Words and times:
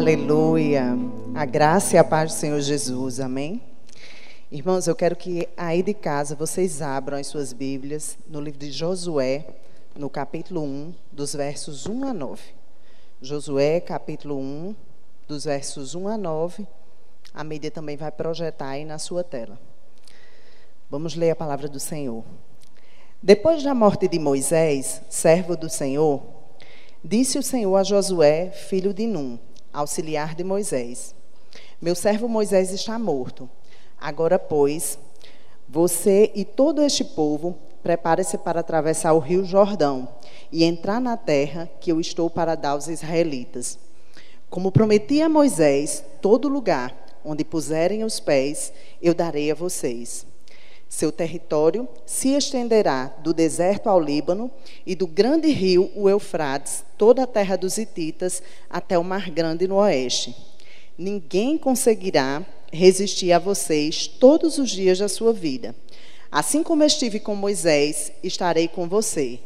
Aleluia. 0.00 0.96
A 1.34 1.44
graça 1.44 1.94
e 1.94 1.98
a 1.98 2.02
paz 2.02 2.32
do 2.32 2.38
Senhor 2.38 2.58
Jesus. 2.58 3.20
Amém. 3.20 3.60
Irmãos, 4.50 4.88
eu 4.88 4.96
quero 4.96 5.14
que 5.14 5.46
aí 5.54 5.82
de 5.82 5.92
casa 5.92 6.34
vocês 6.34 6.80
abram 6.80 7.18
as 7.18 7.26
suas 7.26 7.52
Bíblias 7.52 8.16
no 8.26 8.40
livro 8.40 8.58
de 8.58 8.70
Josué, 8.70 9.44
no 9.94 10.08
capítulo 10.08 10.62
1, 10.62 10.94
dos 11.12 11.34
versos 11.34 11.84
1 11.86 12.04
a 12.04 12.14
9. 12.14 12.42
Josué, 13.20 13.78
capítulo 13.78 14.38
1, 14.38 14.74
dos 15.28 15.44
versos 15.44 15.94
1 15.94 16.08
a 16.08 16.16
9. 16.16 16.66
A 17.34 17.44
mídia 17.44 17.70
também 17.70 17.98
vai 17.98 18.10
projetar 18.10 18.70
aí 18.70 18.86
na 18.86 18.98
sua 18.98 19.22
tela. 19.22 19.60
Vamos 20.88 21.14
ler 21.14 21.32
a 21.32 21.36
palavra 21.36 21.68
do 21.68 21.78
Senhor. 21.78 22.24
Depois 23.22 23.62
da 23.62 23.74
morte 23.74 24.08
de 24.08 24.18
Moisés, 24.18 25.02
servo 25.10 25.58
do 25.58 25.68
Senhor, 25.68 26.22
disse 27.04 27.38
o 27.38 27.42
Senhor 27.42 27.76
a 27.76 27.82
Josué, 27.82 28.50
filho 28.50 28.94
de 28.94 29.06
Num, 29.06 29.38
auxiliar 29.72 30.34
de 30.34 30.44
Moisés: 30.44 31.14
Meu 31.80 31.94
servo 31.94 32.28
Moisés 32.28 32.72
está 32.72 32.98
morto. 32.98 33.48
Agora, 34.00 34.38
pois, 34.38 34.98
você 35.68 36.32
e 36.34 36.44
todo 36.44 36.82
este 36.82 37.04
povo 37.04 37.56
prepare-se 37.82 38.38
para 38.38 38.60
atravessar 38.60 39.12
o 39.12 39.18
rio 39.18 39.44
Jordão 39.44 40.08
e 40.50 40.64
entrar 40.64 41.00
na 41.00 41.16
terra 41.16 41.70
que 41.80 41.92
eu 41.92 42.00
estou 42.00 42.28
para 42.28 42.54
dar 42.54 42.70
aos 42.70 42.88
israelitas. 42.88 43.78
Como 44.48 44.72
prometi 44.72 45.22
a 45.22 45.28
Moisés, 45.28 46.04
todo 46.20 46.48
lugar 46.48 46.94
onde 47.24 47.44
puserem 47.44 48.02
os 48.02 48.18
pés, 48.18 48.72
eu 49.00 49.14
darei 49.14 49.50
a 49.50 49.54
vocês. 49.54 50.26
Seu 50.90 51.12
território 51.12 51.88
se 52.04 52.30
estenderá 52.30 53.14
do 53.22 53.32
deserto 53.32 53.88
ao 53.88 54.00
Líbano 54.00 54.50
e 54.84 54.96
do 54.96 55.06
grande 55.06 55.48
rio, 55.48 55.88
o 55.94 56.10
Eufrates, 56.10 56.84
toda 56.98 57.22
a 57.22 57.28
terra 57.28 57.54
dos 57.54 57.78
Hititas, 57.78 58.42
até 58.68 58.98
o 58.98 59.04
Mar 59.04 59.30
Grande 59.30 59.68
no 59.68 59.76
oeste. 59.76 60.34
Ninguém 60.98 61.56
conseguirá 61.56 62.44
resistir 62.72 63.30
a 63.30 63.38
vocês 63.38 64.08
todos 64.08 64.58
os 64.58 64.68
dias 64.68 64.98
da 64.98 65.08
sua 65.08 65.32
vida. 65.32 65.76
Assim 66.30 66.60
como 66.60 66.82
estive 66.82 67.20
com 67.20 67.36
Moisés, 67.36 68.10
estarei 68.20 68.66
com 68.66 68.88
você. 68.88 69.38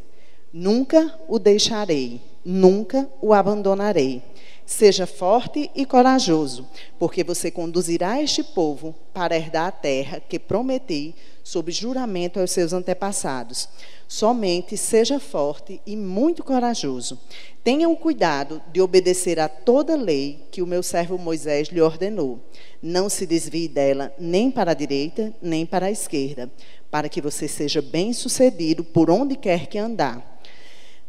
Nunca 0.51 1.15
o 1.29 1.39
deixarei, 1.39 2.23
nunca 2.43 3.07
o 3.21 3.35
abandonarei. 3.35 4.23
Seja 4.67 5.07
forte 5.07 5.71
e 5.75 5.85
corajoso, 5.85 6.67
porque 6.99 7.23
você 7.23 7.51
conduzirá 7.51 8.23
este 8.23 8.43
povo 8.43 8.95
para 9.13 9.37
herdar 9.37 9.67
a 9.67 9.71
terra 9.71 10.21
que 10.27 10.39
prometi 10.39 11.15
sob 11.43 11.71
juramento 11.71 12.41
aos 12.41 12.51
seus 12.51 12.73
antepassados. 12.73 13.69
Somente 14.09 14.75
seja 14.79 15.21
forte 15.21 15.83
e 15.87 15.95
muito 15.95 16.43
corajoso. 16.43 17.21
Tenha 17.63 17.91
o 17.91 17.97
cuidado 17.97 18.61
de 18.73 18.81
obedecer 18.81 19.39
a 19.39 19.49
toda 19.49 19.97
lei 19.97 20.47
que 20.51 20.63
o 20.63 20.67
meu 20.67 20.83
servo 20.83 21.19
Moisés 21.19 21.69
lhe 21.69 21.83
ordenou. 21.83 22.41
Não 22.83 23.11
se 23.11 23.27
desvie 23.27 23.69
dela 23.69 24.15
nem 24.19 24.51
para 24.51 24.71
a 24.71 24.75
direita, 24.75 25.35
nem 25.43 25.67
para 25.67 25.87
a 25.87 25.91
esquerda, 25.91 26.51
para 26.91 27.11
que 27.11 27.21
você 27.21 27.47
seja 27.47 27.83
bem-sucedido 27.83 28.83
por 28.83 29.11
onde 29.11 29.37
quer 29.37 29.67
que 29.67 29.77
andar. 29.77 30.41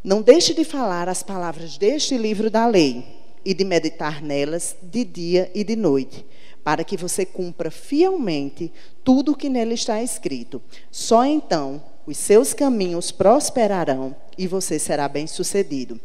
Não 0.04 0.22
deixe 0.22 0.54
de 0.54 0.66
falar 0.66 1.08
as 1.08 1.24
palavras 1.24 1.78
deste 1.78 2.18
livro 2.18 2.50
da 2.50 2.68
lei 2.68 3.24
e 3.46 3.54
de 3.54 3.64
meditar 3.64 4.22
nelas 4.22 4.76
de 4.82 5.06
dia 5.06 5.52
e 5.54 5.64
de 5.64 5.76
noite 5.76 6.26
para 6.66 6.84
que 6.84 6.98
você 6.98 7.28
cumpra 7.28 7.70
fielmente 7.70 8.72
tudo 9.04 9.34
o 9.34 9.36
que 9.36 9.50
nele 9.50 9.76
está 9.76 10.02
escrito. 10.02 10.60
Só 10.90 11.24
então 11.24 11.80
os 12.08 12.18
seus 12.18 12.56
caminhos 12.56 13.12
prosperarão 13.12 14.16
e 14.36 14.48
você 14.48 14.80
será 14.80 15.08
bem-sucedido. 15.08 16.02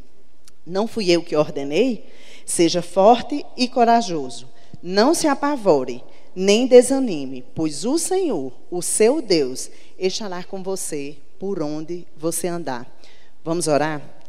Não 0.66 0.86
fui 0.86 1.10
eu 1.10 1.22
que 1.22 1.34
ordenei? 1.34 2.04
Seja 2.44 2.82
forte 2.82 3.42
e 3.56 3.66
corajoso. 3.68 4.50
Não 4.82 5.14
se 5.14 5.26
apavore, 5.26 6.04
nem 6.36 6.66
desanime, 6.66 7.42
pois 7.54 7.86
o 7.86 7.96
Senhor, 7.96 8.52
o 8.70 8.82
seu 8.82 9.22
Deus, 9.22 9.70
estará 9.98 10.44
com 10.44 10.62
você 10.62 11.16
por 11.38 11.62
onde 11.62 12.06
você 12.14 12.48
andar. 12.48 12.86
Vamos 13.42 13.66
orar? 13.66 14.19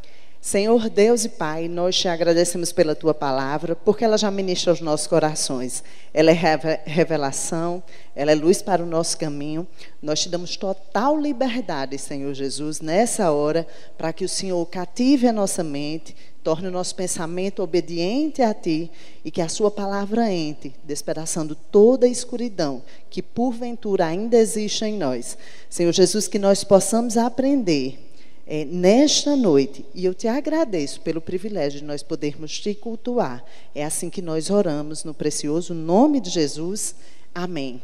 Senhor 0.42 0.90
Deus 0.90 1.24
e 1.24 1.30
Pai, 1.30 1.68
nós 1.68 1.96
te 1.96 2.08
agradecemos 2.08 2.72
pela 2.72 2.96
tua 2.96 3.14
palavra, 3.14 3.76
porque 3.76 4.04
ela 4.04 4.18
já 4.18 4.32
ministra 4.32 4.72
aos 4.72 4.82
nossos 4.82 5.06
corações. 5.06 5.84
Ela 6.12 6.32
é 6.32 6.82
revelação, 6.84 7.84
ela 8.16 8.32
é 8.32 8.36
luz 8.36 8.60
para 8.60 8.82
o 8.82 8.88
nosso 8.88 9.20
caminho. 9.20 9.68
Nós 10.02 10.22
te 10.22 10.30
damos 10.30 10.58
total 10.58 11.16
liberdade, 11.16 11.96
Senhor 12.00 12.34
Jesus, 12.34 12.82
nessa 12.82 13.32
hora, 13.32 13.68
para 13.96 14.12
que 14.12 14.26
o 14.26 14.30
Senhor 14.30 14.66
cative 14.66 15.28
a 15.28 15.34
nossa 15.34 15.64
mente, 15.64 16.16
torne 16.44 16.70
o 16.70 16.72
nosso 16.72 16.96
pensamento 16.96 17.62
obediente 17.62 18.42
a 18.42 18.52
Ti 18.52 18.90
e 19.24 19.30
que 19.30 19.42
a 19.42 19.48
Sua 19.48 19.70
palavra 19.70 20.32
entre, 20.32 20.74
despedaçando 20.84 21.54
toda 21.54 22.08
a 22.08 22.10
escuridão 22.10 22.82
que 23.12 23.22
porventura 23.22 24.08
ainda 24.08 24.38
existe 24.38 24.86
em 24.86 24.98
nós. 24.98 25.38
Senhor 25.70 25.94
Jesus, 25.94 26.28
que 26.28 26.40
nós 26.40 26.64
possamos 26.64 27.16
aprender 27.16 28.11
é, 28.46 28.66
nesta 28.66 29.36
noite, 29.36 29.86
e 29.94 30.04
eu 30.04 30.14
te 30.14 30.28
agradeço 30.28 31.02
pelo 31.02 31.22
privilégio 31.22 31.80
de 31.80 31.86
nós 31.86 32.04
podermos 32.04 32.60
te 32.60 32.74
cultuar. 32.74 33.44
É 33.74 33.84
assim 33.84 34.10
que 34.10 34.22
nós 34.22 34.50
oramos, 34.50 35.04
no 35.04 35.14
precioso 35.14 35.74
nome 35.74 36.20
de 36.20 36.30
Jesus. 36.30 36.96
Amém. 37.34 37.82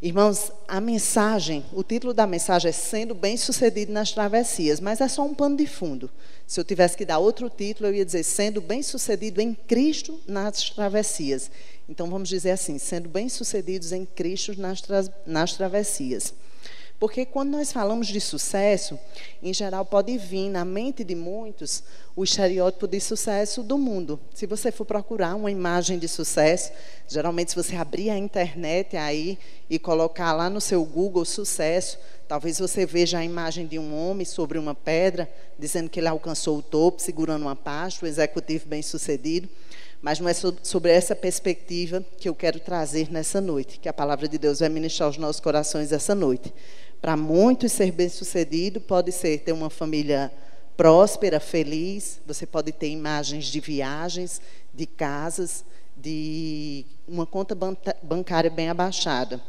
Irmãos, 0.00 0.50
a 0.66 0.80
mensagem, 0.80 1.64
o 1.72 1.84
título 1.84 2.12
da 2.12 2.26
mensagem 2.26 2.70
é 2.70 2.72
Sendo 2.72 3.14
Bem-Sucedido 3.14 3.92
nas 3.92 4.10
Travessias, 4.10 4.80
mas 4.80 5.00
é 5.00 5.06
só 5.06 5.22
um 5.24 5.32
pano 5.32 5.56
de 5.56 5.64
fundo. 5.64 6.10
Se 6.44 6.58
eu 6.58 6.64
tivesse 6.64 6.96
que 6.96 7.04
dar 7.04 7.20
outro 7.20 7.48
título, 7.48 7.88
eu 7.88 7.94
ia 7.94 8.04
dizer 8.04 8.24
Sendo 8.24 8.60
Bem-Sucedido 8.60 9.40
em 9.40 9.54
Cristo 9.54 10.18
nas 10.26 10.70
Travessias. 10.70 11.48
Então 11.88 12.10
vamos 12.10 12.28
dizer 12.28 12.50
assim: 12.50 12.78
Sendo 12.78 13.08
Bem-Sucedidos 13.08 13.92
em 13.92 14.04
Cristo 14.04 14.58
nas, 14.60 14.80
tra 14.80 15.04
nas 15.24 15.54
Travessias. 15.54 16.34
Porque 17.02 17.26
quando 17.26 17.50
nós 17.50 17.72
falamos 17.72 18.06
de 18.06 18.20
sucesso, 18.20 18.96
em 19.42 19.52
geral 19.52 19.84
pode 19.84 20.16
vir 20.16 20.48
na 20.48 20.64
mente 20.64 21.02
de 21.02 21.16
muitos 21.16 21.82
o 22.14 22.22
estereótipo 22.22 22.86
de 22.86 23.00
sucesso 23.00 23.60
do 23.64 23.76
mundo. 23.76 24.20
Se 24.32 24.46
você 24.46 24.70
for 24.70 24.84
procurar 24.84 25.34
uma 25.34 25.50
imagem 25.50 25.98
de 25.98 26.06
sucesso, 26.06 26.70
geralmente 27.08 27.50
se 27.50 27.56
você 27.56 27.74
abrir 27.74 28.10
a 28.10 28.16
internet 28.16 28.96
aí 28.96 29.36
e 29.68 29.80
colocar 29.80 30.32
lá 30.32 30.48
no 30.48 30.60
seu 30.60 30.84
Google 30.84 31.24
sucesso, 31.24 31.98
talvez 32.28 32.60
você 32.60 32.86
veja 32.86 33.18
a 33.18 33.24
imagem 33.24 33.66
de 33.66 33.80
um 33.80 33.92
homem 33.96 34.24
sobre 34.24 34.56
uma 34.56 34.72
pedra, 34.72 35.28
dizendo 35.58 35.90
que 35.90 35.98
ele 35.98 36.06
alcançou 36.06 36.58
o 36.58 36.62
topo, 36.62 37.02
segurando 37.02 37.42
uma 37.42 37.56
pasta, 37.56 38.06
um 38.06 38.08
executivo 38.08 38.68
bem-sucedido. 38.68 39.48
Mas 40.00 40.18
não 40.18 40.28
é 40.28 40.34
sobre 40.34 40.90
essa 40.90 41.14
perspectiva 41.14 42.04
que 42.18 42.28
eu 42.28 42.34
quero 42.34 42.58
trazer 42.58 43.10
nessa 43.10 43.40
noite, 43.40 43.78
que 43.78 43.88
a 43.88 43.92
palavra 43.92 44.26
de 44.26 44.36
Deus 44.36 44.58
vai 44.58 44.68
ministrar 44.68 45.06
aos 45.06 45.16
nossos 45.16 45.40
corações 45.40 45.92
essa 45.92 46.12
noite. 46.12 46.52
Para 47.02 47.16
muitos, 47.16 47.72
ser 47.72 47.90
bem-sucedido 47.90 48.80
pode 48.80 49.10
ser 49.10 49.38
ter 49.38 49.50
uma 49.50 49.68
família 49.68 50.32
próspera, 50.76 51.40
feliz. 51.40 52.20
Você 52.24 52.46
pode 52.46 52.70
ter 52.70 52.90
imagens 52.90 53.46
de 53.46 53.58
viagens, 53.58 54.40
de 54.72 54.86
casas, 54.86 55.64
de 55.96 56.86
uma 57.08 57.26
conta 57.26 57.56
bancária 58.00 58.48
bem 58.48 58.68
abaixada. 58.68 59.42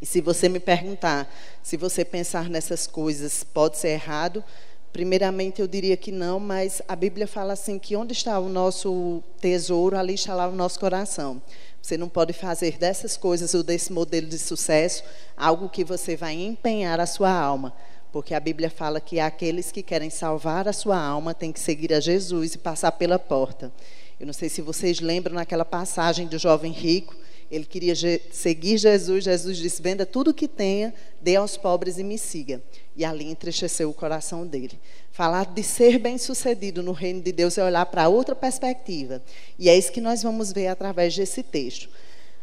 E 0.00 0.06
se 0.06 0.20
você 0.20 0.48
me 0.48 0.60
perguntar 0.60 1.28
se 1.64 1.76
você 1.76 2.04
pensar 2.04 2.48
nessas 2.48 2.86
coisas 2.86 3.42
pode 3.42 3.76
ser 3.76 3.88
errado, 3.88 4.44
primeiramente 4.92 5.60
eu 5.60 5.66
diria 5.66 5.96
que 5.96 6.10
não, 6.10 6.40
mas 6.40 6.82
a 6.88 6.96
Bíblia 6.96 7.26
fala 7.26 7.52
assim 7.52 7.78
que 7.78 7.96
onde 7.96 8.12
está 8.12 8.38
o 8.38 8.48
nosso 8.48 9.22
tesouro, 9.40 9.96
ali 9.96 10.14
está 10.14 10.34
lá 10.34 10.48
o 10.48 10.54
nosso 10.54 10.78
coração. 10.80 11.40
Você 11.80 11.96
não 11.96 12.08
pode 12.08 12.32
fazer 12.32 12.76
dessas 12.78 13.16
coisas 13.16 13.54
ou 13.54 13.62
desse 13.62 13.92
modelo 13.92 14.26
de 14.26 14.38
sucesso 14.38 15.02
algo 15.36 15.68
que 15.68 15.84
você 15.84 16.16
vai 16.16 16.34
empenhar 16.34 17.00
a 17.00 17.06
sua 17.06 17.30
alma. 17.30 17.72
Porque 18.12 18.34
a 18.34 18.40
Bíblia 18.40 18.70
fala 18.70 19.00
que 19.00 19.20
aqueles 19.20 19.70
que 19.70 19.82
querem 19.82 20.10
salvar 20.10 20.66
a 20.66 20.72
sua 20.72 20.98
alma 20.98 21.34
têm 21.34 21.52
que 21.52 21.60
seguir 21.60 21.92
a 21.92 22.00
Jesus 22.00 22.54
e 22.54 22.58
passar 22.58 22.92
pela 22.92 23.18
porta. 23.18 23.72
Eu 24.18 24.26
não 24.26 24.32
sei 24.32 24.48
se 24.48 24.60
vocês 24.60 25.00
lembram 25.00 25.34
naquela 25.34 25.64
passagem 25.64 26.26
do 26.26 26.38
jovem 26.38 26.72
rico 26.72 27.14
ele 27.50 27.64
queria 27.64 27.94
seguir 28.30 28.78
Jesus. 28.78 29.24
Jesus 29.24 29.56
disse: 29.56 29.80
Venda 29.80 30.04
tudo 30.04 30.30
o 30.30 30.34
que 30.34 30.46
tenha, 30.46 30.92
dê 31.20 31.36
aos 31.36 31.56
pobres 31.56 31.98
e 31.98 32.04
me 32.04 32.18
siga. 32.18 32.62
E 32.98 33.04
ali 33.04 33.30
entristeceu 33.30 33.88
o 33.88 33.94
coração 33.94 34.44
dele. 34.44 34.76
Falar 35.12 35.46
de 35.46 35.62
ser 35.62 36.00
bem-sucedido 36.00 36.82
no 36.82 36.90
reino 36.90 37.22
de 37.22 37.30
Deus 37.30 37.56
é 37.56 37.62
olhar 37.62 37.86
para 37.86 38.08
outra 38.08 38.34
perspectiva. 38.34 39.22
E 39.56 39.68
é 39.68 39.78
isso 39.78 39.92
que 39.92 40.00
nós 40.00 40.20
vamos 40.20 40.52
ver 40.52 40.66
através 40.66 41.14
desse 41.14 41.44
texto. 41.44 41.88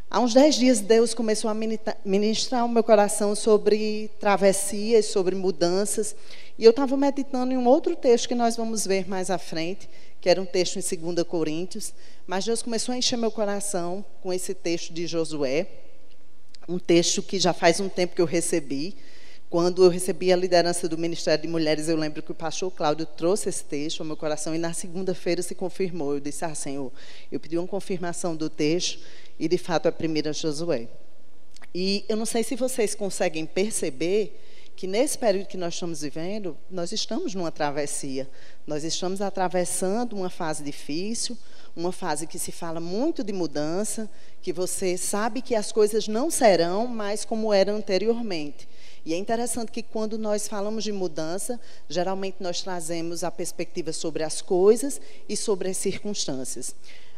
Há 0.10 0.22
uns 0.22 0.34
dez 0.34 0.56
dias, 0.56 0.80
Deus 0.80 1.14
começou 1.14 1.50
a 1.50 1.54
ministrar 2.06 2.66
o 2.66 2.70
meu 2.70 2.86
coração 2.86 3.36
sobre 3.36 4.10
travessias, 4.18 5.08
sobre 5.08 5.36
mudanças. 5.36 6.16
E 6.58 6.64
eu 6.64 6.70
estava 6.70 6.96
meditando 6.96 7.52
em 7.52 7.58
um 7.58 7.68
outro 7.68 7.94
texto 7.94 8.30
que 8.30 8.36
nós 8.36 8.56
vamos 8.56 8.88
ver 8.88 9.10
mais 9.10 9.30
à 9.30 9.38
frente, 9.38 9.90
que 10.22 10.30
era 10.30 10.42
um 10.42 10.46
texto 10.46 10.78
em 10.78 11.12
2 11.14 11.28
Coríntios. 11.28 11.92
Mas 12.26 12.46
Deus 12.46 12.62
começou 12.62 12.94
a 12.94 12.98
encher 12.98 13.18
meu 13.18 13.30
coração 13.30 14.06
com 14.24 14.32
esse 14.32 14.54
texto 14.54 14.94
de 14.94 15.06
Josué, 15.06 15.68
um 16.70 16.80
texto 16.80 17.22
que 17.22 17.38
já 17.40 17.52
faz 17.52 17.82
um 17.82 17.90
tempo 17.90 18.16
que 18.16 18.22
eu 18.22 18.26
recebi. 18.26 18.96
Quando 19.50 19.84
eu 19.84 19.90
recebi 19.90 20.34
a 20.34 20.36
liderança 20.36 20.90
do 20.90 20.98
Ministério 20.98 21.44
de 21.44 21.48
Mulheres, 21.48 21.88
eu 21.88 21.96
lembro 21.96 22.22
que 22.24 22.32
o 22.32 22.36
pastor 22.36 22.72
Cláudio 22.72 23.06
trouxe 23.06 23.48
esse 23.48 23.64
texto 23.64 24.02
ao 24.02 24.06
meu 24.06 24.18
coração 24.18 24.56
e 24.56 24.58
na 24.58 24.74
segunda-feira 24.74 25.42
se 25.42 25.54
confirmou. 25.54 26.16
Eu 26.16 26.20
disse: 26.20 26.44
Ah, 26.44 26.56
Senhor, 26.56 26.92
eu 27.32 27.40
pedi 27.40 27.58
uma 27.58 27.68
confirmação 27.68 28.36
do 28.36 28.50
texto 28.50 29.00
e 29.40 29.48
de 29.48 29.58
fato 29.58 29.88
é 29.88 29.92
1 29.92 30.34
Josué. 30.34 30.88
E 31.74 32.04
eu 32.10 32.18
não 32.18 32.26
sei 32.26 32.44
se 32.44 32.56
vocês 32.56 32.96
conseguem 32.96 33.46
perceber 33.46 34.42
que 34.76 34.88
nesse 34.88 35.18
período 35.18 35.48
que 35.48 35.58
nós 35.58 35.74
estamos 35.74 36.02
vivendo, 36.02 36.58
nós 36.70 36.92
estamos 36.92 37.34
numa 37.34 37.52
travessia. 37.52 38.28
Nós 38.68 38.84
estamos 38.84 39.22
atravessando 39.22 40.14
uma 40.16 40.30
fase 40.30 40.64
difícil, 40.64 41.38
uma 41.76 41.92
fase 41.92 42.28
que 42.28 42.38
se 42.38 42.52
fala 42.52 42.80
muito 42.80 43.24
de 43.24 43.32
mudança, 43.32 44.10
que 44.42 44.52
você 44.52 44.98
sabe 44.98 45.42
que 45.42 45.56
as 45.56 45.72
coisas 45.72 46.08
não 46.08 46.30
serão 46.30 46.88
mais 46.88 47.24
como 47.24 47.54
eram 47.54 47.76
anteriormente. 47.76 48.68
E 49.06 49.14
é 49.14 49.18
interessante 49.18 49.72
que 49.72 49.84
quando 49.84 50.18
nós 50.18 50.48
falamos 50.48 50.84
de 50.84 50.92
mudança, 50.92 51.60
geralmente 51.88 52.38
nós 52.40 52.62
trazemos 52.62 53.24
a 53.24 53.30
perspectiva 53.30 53.94
sobre 53.94 54.24
as 54.24 54.42
coisas 54.42 55.00
e 55.30 55.38
sobre 55.38 55.70
as 55.70 55.78
circunstâncias. 55.78 56.74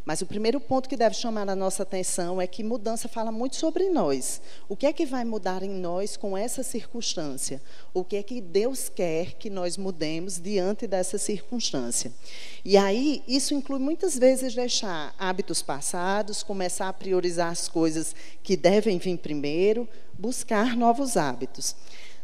Mas 0.08 0.22
o 0.22 0.26
primeiro 0.26 0.58
ponto 0.62 0.88
que 0.88 0.96
deve 0.96 1.16
chamar 1.16 1.50
a 1.50 1.56
nossa 1.56 1.84
atenção 1.84 2.40
é 2.40 2.48
que 2.48 2.64
mudança 2.64 3.10
fala 3.10 3.30
muito 3.30 3.58
sobre 3.58 3.90
nós. 3.90 4.42
O 4.70 4.74
que 4.74 4.86
é 4.86 4.94
que 4.94 5.06
vai 5.06 5.26
mudar 5.26 5.64
em 5.64 5.70
nós 5.70 6.16
com 6.16 6.38
essa 6.38 6.64
circunstância? 6.64 7.62
O 7.94 8.06
que 8.06 8.16
é 8.16 8.24
que 8.24 8.40
Deus 8.40 8.88
quer 8.88 9.34
que 9.34 9.50
nós 9.50 9.76
mudemos 9.76 10.40
diante 10.40 10.88
dessa 10.88 11.18
circunstância? 11.18 12.10
E 12.64 12.78
aí, 12.78 13.22
isso 13.28 13.54
inclui 13.54 13.80
muitas 13.80 14.18
vezes 14.18 14.56
deixar 14.56 15.14
hábitos 15.20 15.62
passados, 15.62 16.42
começar 16.42 16.88
a 16.88 16.94
priorizar 16.94 17.52
as 17.52 17.68
coisas 17.68 18.16
que 18.42 18.56
devem 18.56 18.98
vir 18.98 19.18
primeiro, 19.18 19.86
buscar 20.18 20.74
novos 20.78 21.18
hábitos. 21.18 21.76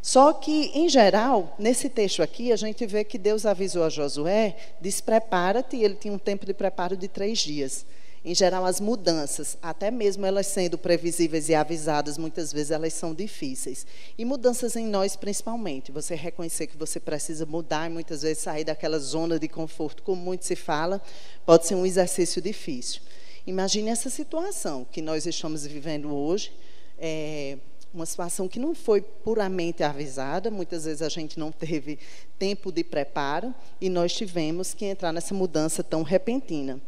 Só 0.04 0.34
que, 0.34 0.70
em 0.76 0.90
geral, 0.90 1.56
nesse 1.58 1.88
texto 1.88 2.22
aqui, 2.22 2.52
a 2.52 2.58
gente 2.58 2.86
vê 2.86 3.06
que 3.06 3.18
Deus 3.18 3.46
avisou 3.46 3.86
a 3.86 3.90
Josué, 3.90 4.54
diz, 4.82 5.00
prepara-te, 5.00 5.78
e 5.78 5.86
ele 5.86 5.96
tinha 5.96 6.14
um 6.14 6.18
tempo 6.18 6.46
de 6.46 6.54
preparo 6.54 6.98
de 6.98 7.08
três 7.08 7.40
dias. 7.40 7.86
Em 8.26 8.36
geral, 8.36 8.66
as 8.66 8.82
mudanças, 8.82 9.58
até 9.62 9.90
mesmo 9.90 10.26
elas 10.26 10.48
sendo 10.48 10.78
previsíveis 10.78 11.48
e 11.48 11.56
avisadas, 11.56 12.18
muitas 12.18 12.52
vezes 12.52 12.72
elas 12.72 12.92
são 12.92 13.14
difíceis. 13.14 13.88
E 14.18 14.26
mudanças 14.26 14.76
em 14.76 14.86
nós, 14.86 15.16
principalmente. 15.16 15.90
Você 15.94 16.16
reconhecer 16.16 16.68
que 16.68 16.76
você 16.76 17.00
precisa 17.00 17.46
mudar 17.46 17.90
e 17.90 17.94
muitas 17.94 18.24
vezes 18.24 18.44
sair 18.44 18.66
daquela 18.66 19.00
zona 19.00 19.40
de 19.40 19.48
conforto, 19.48 20.04
como 20.04 20.22
muito 20.22 20.44
se 20.44 20.58
fala, 20.58 21.02
pode 21.46 21.66
ser 21.66 21.76
um 21.76 21.86
exercício 21.86 22.42
difícil. 22.42 23.02
Imagine 23.48 23.90
essa 23.90 24.10
situação 24.10 24.86
que 24.92 25.02
nós 25.02 25.26
estamos 25.26 25.66
vivendo 25.66 26.14
hoje. 26.14 26.52
É, 27.00 27.58
uma 27.94 28.06
situação 28.06 28.48
que 28.48 28.60
não 28.60 28.74
foi 28.74 29.02
puramente 29.02 29.84
avisada, 29.84 30.50
muitas 30.50 30.86
vezes 30.86 31.02
a 31.02 31.10
gente 31.10 31.38
não 31.38 31.52
teve 31.52 32.00
tempo 32.40 32.72
de 32.72 32.84
preparo 32.84 33.54
e 33.80 33.90
nós 33.90 34.14
tivemos 34.14 34.74
que 34.74 34.86
entrar 34.86 35.14
nessa 35.14 35.34
mudança 35.34 35.84
tão 35.84 36.02
repentina. 36.02 36.82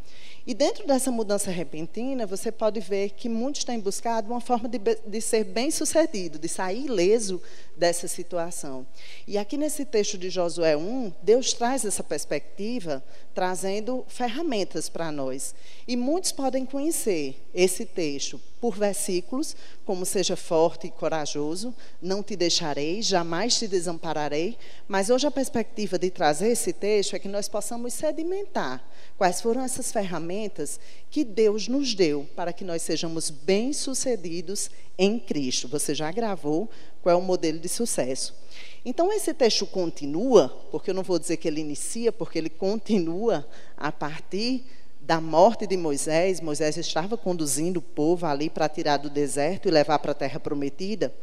E 0.48 0.54
dentro 0.54 0.86
dessa 0.86 1.10
mudança 1.10 1.50
repentina, 1.50 2.28
você 2.28 2.52
pode 2.52 2.80
ver 2.80 3.10
que 3.10 3.28
muitos 3.28 3.64
têm 3.64 3.80
buscado 3.80 4.30
uma 4.30 4.40
forma 4.40 4.70
de, 4.70 4.78
de 4.78 5.20
ser 5.20 5.44
bem-sucedido, 5.44 6.38
de 6.38 6.48
sair 6.48 6.86
ileso 6.86 7.42
dessa 7.76 8.08
situação. 8.08 8.86
E 9.28 9.40
aqui 9.40 9.58
nesse 9.58 9.84
texto 9.84 10.20
de 10.20 10.30
Josué 10.30 10.78
1, 10.78 11.14
Deus 11.24 11.52
traz 11.52 11.84
essa 11.84 12.04
perspectiva, 12.04 13.04
trazendo 13.34 14.06
ferramentas 14.08 14.88
para 14.88 15.12
nós. 15.12 15.56
E 15.88 15.98
muitos 15.98 16.32
podem 16.32 16.64
conhecer 16.64 17.42
esse 17.52 17.84
texto 17.84 18.40
por 18.62 18.78
versículos, 18.78 19.56
como 19.84 20.06
seja 20.06 20.36
forte 20.36 20.86
e 20.88 20.92
corajoso, 20.92 21.74
não 22.00 22.22
te 22.22 22.36
deixarei, 22.36 23.02
jamais 23.02 23.58
te 23.58 23.68
desampararei. 23.68 24.58
Mas 24.88 25.10
hoje 25.10 25.26
a 25.26 25.32
perspectiva 25.32 25.98
de 25.98 26.12
trazer 26.12 26.50
esse 26.50 26.72
texto 26.72 27.16
é 27.16 27.20
que 27.20 27.28
nós 27.28 27.50
possamos 27.50 27.96
sedimentar 27.96 28.84
quais 29.18 29.42
foram 29.42 29.62
essas 29.64 29.92
ferramentas 29.92 30.80
que 31.10 31.24
Deus 31.24 31.68
nos 31.68 31.94
deu 31.94 32.28
para 32.36 32.52
que 32.52 32.64
nós 32.64 32.82
sejamos 32.82 33.30
bem-sucedidos 33.30 34.70
em 34.98 35.18
Cristo. 35.18 35.68
Você 35.68 35.96
já 35.96 36.12
gravou 36.12 36.70
qual 37.02 37.14
é 37.14 37.18
o 37.18 37.22
modelo 37.22 37.60
de 37.60 37.70
sucesso. 37.70 38.36
Então, 38.84 39.12
esse 39.12 39.34
texto 39.34 39.66
continua, 39.66 40.50
porque 40.70 40.90
eu 40.90 40.94
não 40.94 41.04
vou 41.04 41.18
dizer 41.18 41.38
que 41.38 41.48
ele 41.48 41.62
inicia, 41.62 42.12
porque 42.12 42.38
ele 42.38 42.50
continua 42.50 43.48
a 43.78 43.92
partir 43.92 44.66
da 45.02 45.22
morte 45.22 45.68
de 45.68 45.78
Moisés, 45.78 46.42
Moisés 46.42 46.78
estava 46.78 47.16
conduzindo 47.16 47.78
o 47.78 47.82
povo 47.82 48.26
ali 48.26 48.50
para 48.50 48.68
tirar 48.68 48.98
do 48.98 49.10
deserto 49.10 49.68
e 49.68 49.72
levar 49.72 50.00
para 50.00 50.12
a 50.12 50.16
terra 50.16 50.40
prometida. 50.40 51.14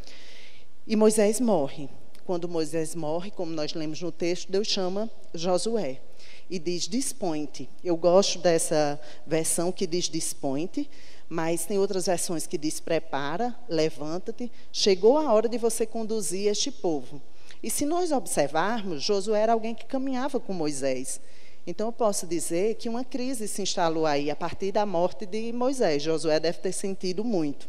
E 0.86 0.94
Moisés 0.94 1.40
morre. 1.40 1.88
Quando 2.24 2.48
Moisés 2.48 2.94
morre, 2.94 3.32
como 3.32 3.50
nós 3.50 3.74
lemos 3.74 4.00
no 4.00 4.12
texto, 4.12 4.50
Deus 4.50 4.68
chama 4.68 5.10
Josué 5.34 6.00
e 6.52 6.58
diz 6.58 6.86
dispõe-te. 6.86 7.66
Eu 7.82 7.96
gosto 7.96 8.38
dessa 8.38 9.00
versão 9.26 9.72
que 9.72 9.86
diz 9.86 10.04
dispõe-te, 10.04 10.86
mas 11.26 11.64
tem 11.64 11.78
outras 11.78 12.04
versões 12.04 12.46
que 12.46 12.58
diz 12.58 12.78
prepara, 12.78 13.56
levanta-te. 13.66 14.52
Chegou 14.70 15.16
a 15.16 15.32
hora 15.32 15.48
de 15.48 15.56
você 15.56 15.86
conduzir 15.86 16.48
este 16.48 16.70
povo. 16.70 17.22
E 17.62 17.70
se 17.70 17.86
nós 17.86 18.12
observarmos, 18.12 19.02
Josué 19.02 19.40
era 19.40 19.54
alguém 19.54 19.74
que 19.74 19.86
caminhava 19.86 20.38
com 20.38 20.52
Moisés. 20.52 21.22
Então 21.66 21.88
eu 21.88 21.92
posso 21.92 22.26
dizer 22.26 22.74
que 22.74 22.86
uma 22.86 23.02
crise 23.02 23.48
se 23.48 23.62
instalou 23.62 24.04
aí 24.04 24.30
a 24.30 24.36
partir 24.36 24.72
da 24.72 24.84
morte 24.84 25.24
de 25.24 25.54
Moisés. 25.54 26.02
Josué 26.02 26.38
deve 26.38 26.58
ter 26.58 26.72
sentido 26.72 27.24
muito. 27.24 27.66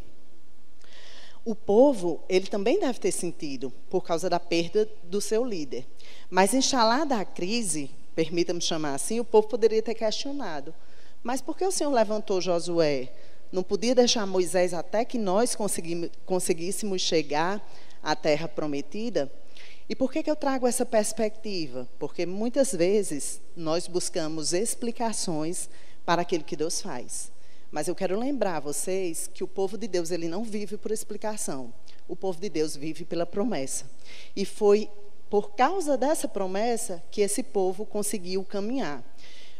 O 1.42 1.54
povo, 1.54 2.20
ele 2.28 2.48
também 2.48 2.78
deve 2.78 2.98
ter 2.98 3.12
sentido 3.12 3.72
por 3.88 4.02
causa 4.02 4.28
da 4.28 4.38
perda 4.38 4.86
do 5.04 5.22
seu 5.22 5.42
líder. 5.42 5.86
Mas 6.28 6.52
instalada 6.52 7.16
a 7.16 7.24
crise, 7.24 7.90
permita-me 8.14 8.60
chamar 8.60 8.94
assim, 8.94 9.20
o 9.20 9.24
povo 9.24 9.48
poderia 9.48 9.82
ter 9.82 9.94
questionado. 9.94 10.74
Mas 11.22 11.40
por 11.40 11.56
que 11.56 11.64
o 11.64 11.70
Senhor 11.70 11.90
levantou 11.90 12.40
Josué? 12.40 13.08
Não 13.50 13.62
podia 13.62 13.94
deixar 13.94 14.26
Moisés 14.26 14.74
até 14.74 15.04
que 15.04 15.16
nós 15.16 15.56
conseguíssemos 16.26 17.02
chegar 17.02 17.66
à 18.02 18.14
terra 18.14 18.48
prometida? 18.48 19.30
E 19.88 19.94
por 19.94 20.10
que, 20.10 20.22
que 20.22 20.30
eu 20.30 20.36
trago 20.36 20.66
essa 20.66 20.86
perspectiva? 20.86 21.88
Porque 21.98 22.24
muitas 22.24 22.72
vezes 22.72 23.40
nós 23.54 23.86
buscamos 23.86 24.52
explicações 24.52 25.68
para 26.04 26.22
aquilo 26.22 26.44
que 26.44 26.56
Deus 26.56 26.80
faz. 26.80 27.30
Mas 27.70 27.88
eu 27.88 27.94
quero 27.94 28.18
lembrar 28.18 28.60
vocês 28.60 29.28
que 29.32 29.42
o 29.42 29.48
povo 29.48 29.76
de 29.76 29.88
Deus 29.88 30.10
ele 30.10 30.28
não 30.28 30.44
vive 30.44 30.76
por 30.76 30.90
explicação. 30.90 31.72
O 32.06 32.14
povo 32.14 32.40
de 32.40 32.48
Deus 32.48 32.76
vive 32.76 33.04
pela 33.04 33.26
promessa. 33.26 33.84
E 34.34 34.44
foi 34.44 34.88
por 35.28 35.54
causa 35.54 35.96
dessa 35.96 36.28
promessa 36.28 37.02
que 37.10 37.20
esse 37.20 37.42
povo 37.42 37.84
conseguiu 37.84 38.44
caminhar. 38.44 39.02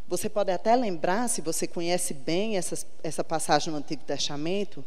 Você 0.06 0.28
pode 0.28 0.52
até 0.52 0.76
lembrar, 0.76 1.28
se 1.28 1.40
você 1.40 1.66
conhece 1.66 2.12
bem 2.12 2.56
essa, 2.56 2.86
essa 3.02 3.24
passagem 3.24 3.72
no 3.72 3.78
Antigo 3.78 4.04
Testamento, 4.04 4.84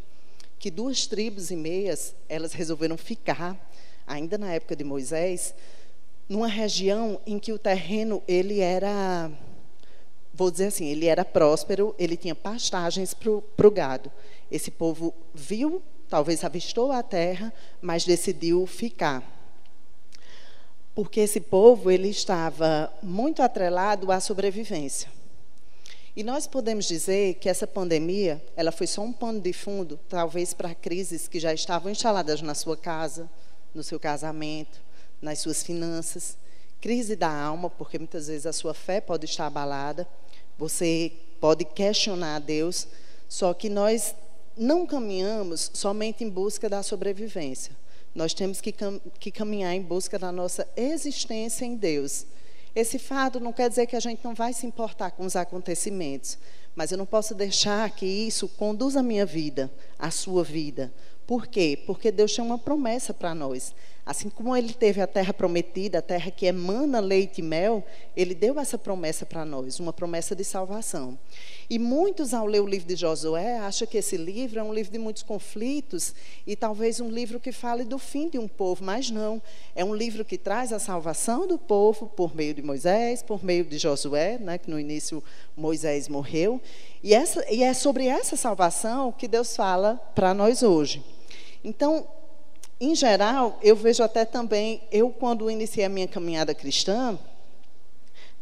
que 0.59 0.71
duas 0.71 1.07
tribos 1.07 1.51
e 1.51 1.55
meias, 1.55 2.15
elas 2.29 2.53
resolveram 2.53 2.97
ficar 2.97 3.57
ainda 4.05 4.37
na 4.37 4.53
época 4.53 4.75
de 4.75 4.83
Moisés, 4.83 5.53
numa 6.29 6.47
região 6.47 7.19
em 7.25 7.37
que 7.37 7.51
o 7.51 7.59
terreno 7.59 8.23
ele 8.27 8.59
era, 8.59 9.29
vou 10.33 10.49
dizer 10.49 10.67
assim, 10.67 10.85
ele 10.85 11.05
era 11.05 11.25
próspero, 11.25 11.93
ele 11.99 12.15
tinha 12.15 12.35
pastagens 12.35 13.13
para 13.13 13.67
o 13.67 13.71
gado. 13.71 14.11
Esse 14.49 14.71
povo 14.71 15.13
viu, 15.33 15.81
talvez 16.07 16.43
avistou 16.43 16.91
a 16.91 17.03
terra, 17.03 17.53
mas 17.81 18.05
decidiu 18.05 18.65
ficar. 18.65 19.36
Porque 20.97 21.19
esse 21.19 21.39
povo 21.39 21.91
ele 21.91 22.07
estava 22.07 22.91
muito 23.03 23.43
atrelado 23.43 24.11
à 24.11 24.19
sobrevivência. 24.19 25.07
E 26.15 26.23
nós 26.23 26.47
podemos 26.47 26.85
dizer 26.87 27.35
que 27.35 27.47
essa 27.47 27.67
pandemia, 27.67 28.43
ela 28.55 28.71
foi 28.71 28.87
só 28.87 29.03
um 29.03 29.13
pano 29.13 29.39
de 29.39 29.53
fundo, 29.53 29.99
talvez 30.09 30.55
para 30.55 30.73
crises 30.73 31.27
que 31.27 31.39
já 31.39 31.53
estavam 31.53 31.91
instaladas 31.91 32.41
na 32.41 32.55
sua 32.55 32.75
casa, 32.75 33.29
no 33.75 33.83
seu 33.83 33.99
casamento, 33.99 34.81
nas 35.21 35.37
suas 35.37 35.61
finanças. 35.61 36.35
Crise 36.81 37.15
da 37.15 37.29
alma, 37.31 37.69
porque 37.69 37.99
muitas 37.99 38.25
vezes 38.25 38.47
a 38.47 38.51
sua 38.51 38.73
fé 38.73 38.99
pode 38.99 39.25
estar 39.25 39.45
abalada, 39.45 40.07
você 40.57 41.11
pode 41.39 41.63
questionar 41.63 42.37
a 42.37 42.39
Deus, 42.39 42.87
só 43.29 43.53
que 43.53 43.69
nós 43.69 44.15
não 44.57 44.87
caminhamos 44.87 45.69
somente 45.75 46.23
em 46.23 46.29
busca 46.29 46.67
da 46.67 46.81
sobrevivência. 46.81 47.77
Nós 48.17 48.33
temos 48.33 48.59
que, 48.59 48.71
cam 48.71 48.99
que 49.19 49.29
caminhar 49.29 49.75
em 49.75 49.81
busca 49.83 50.17
da 50.17 50.31
nossa 50.31 50.67
existência 50.75 51.63
em 51.63 51.75
Deus. 51.75 52.25
Esse 52.75 52.97
fato 52.97 53.39
não 53.39 53.53
quer 53.53 53.69
dizer 53.69 53.85
que 53.85 53.95
a 53.95 53.99
gente 53.99 54.23
não 54.23 54.33
vai 54.33 54.53
se 54.53 54.65
importar 54.65 55.11
com 55.11 55.23
os 55.23 55.35
acontecimentos, 55.35 56.35
mas 56.75 56.91
eu 56.91 56.97
não 56.97 57.05
posso 57.05 57.35
deixar 57.35 57.87
que 57.91 58.07
isso 58.07 58.47
conduza 58.47 59.01
a 59.01 59.03
minha 59.03 59.23
vida, 59.23 59.71
a 59.99 60.09
sua 60.09 60.43
vida, 60.43 60.91
Por 61.27 61.45
quê? 61.45 61.77
Porque 61.85 62.11
Deus 62.11 62.35
tem 62.35 62.43
uma 62.43 62.57
promessa 62.57 63.13
para 63.13 63.35
nós. 63.35 63.71
Assim 64.07 64.29
como 64.29 64.55
ele 64.55 64.71
teve 64.71 65.01
a 65.01 65.05
terra 65.05 65.33
prometida, 65.33 65.99
a 65.99 66.01
terra 66.01 66.31
que 66.31 66.45
emana 66.45 67.01
leite 67.01 67.39
e 67.39 67.41
mel, 67.41 67.83
ele 68.15 68.33
deu 68.33 68.57
essa 68.57 68.77
promessa 68.77 69.25
para 69.25 69.43
nós, 69.43 69.81
uma 69.81 69.91
promessa 69.91 70.33
de 70.33 70.45
salvação. 70.45 71.19
E 71.69 71.77
muitos, 71.77 72.33
ao 72.33 72.45
ler 72.45 72.61
o 72.61 72.65
livro 72.65 72.87
de 72.87 72.95
Josué, 72.95 73.57
acham 73.57 73.85
que 73.85 73.97
esse 73.97 74.15
livro 74.15 74.59
é 74.59 74.63
um 74.63 74.73
livro 74.73 74.93
de 74.93 74.97
muitos 74.97 75.23
conflitos 75.23 76.15
e 76.47 76.55
talvez 76.55 77.01
um 77.01 77.09
livro 77.09 77.37
que 77.37 77.51
fale 77.51 77.83
do 77.83 77.99
fim 77.99 78.29
de 78.29 78.39
um 78.39 78.47
povo, 78.47 78.81
mas 78.81 79.11
não. 79.11 79.41
É 79.75 79.83
um 79.83 79.93
livro 79.93 80.23
que 80.23 80.37
traz 80.37 80.71
a 80.71 80.79
salvação 80.79 81.45
do 81.45 81.57
povo 81.57 82.07
por 82.07 82.33
meio 82.33 82.53
de 82.53 82.61
Moisés, 82.61 83.21
por 83.21 83.43
meio 83.43 83.65
de 83.65 83.77
Josué, 83.77 84.37
né, 84.37 84.57
que 84.57 84.71
no 84.71 84.79
início 84.79 85.21
Moisés 85.53 86.07
morreu. 86.07 86.61
E, 87.03 87.13
essa, 87.13 87.45
e 87.51 87.61
é 87.61 87.73
sobre 87.73 88.07
essa 88.07 88.37
salvação 88.37 89.11
que 89.11 89.27
Deus 89.27 89.53
fala 89.53 89.95
para 90.15 90.33
nós 90.33 90.63
hoje. 90.63 91.03
Então, 91.61 92.07
em 92.79 92.93
geral, 92.93 93.57
eu 93.61 93.75
vejo 93.75 94.03
até 94.03 94.23
também, 94.23 94.81
eu 94.91 95.09
quando 95.09 95.49
iniciei 95.49 95.85
a 95.85 95.89
minha 95.89 96.07
caminhada 96.07 96.53
cristã, 96.53 97.17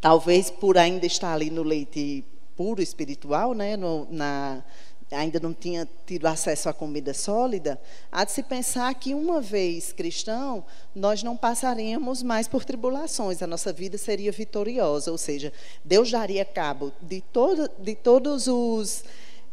talvez 0.02 0.50
por 0.50 0.78
ainda 0.78 1.06
estar 1.06 1.34
ali 1.34 1.50
no 1.50 1.64
leite 1.64 2.24
puro 2.56 2.82
espiritual, 2.82 3.54
né, 3.54 3.78
no, 3.78 4.08
na, 4.12 4.62
ainda 5.12 5.40
não 5.40 5.54
tinha 5.54 5.88
tido 6.06 6.26
acesso 6.26 6.68
à 6.68 6.74
comida 6.74 7.14
sólida, 7.14 7.80
há 8.12 8.26
de 8.26 8.32
se 8.34 8.44
pensar 8.44 8.94
que 8.96 9.14
uma 9.14 9.40
vez 9.40 9.94
cristão, 9.94 10.66
nós 10.94 11.24
não 11.24 11.38
passaríamos 11.38 12.22
mais 12.22 12.48
por 12.48 12.66
tribulações, 12.66 13.42
a 13.42 13.48
nossa 13.48 13.72
vida 13.72 13.98
seria 13.98 14.32
vitoriosa, 14.32 15.12
ou 15.12 15.18
seja, 15.18 15.54
Deus 15.84 16.12
daria 16.12 16.44
cabo 16.44 16.92
de, 17.02 17.22
todo, 17.22 17.70
de 17.80 17.96
todos 17.96 18.48
os 18.48 19.04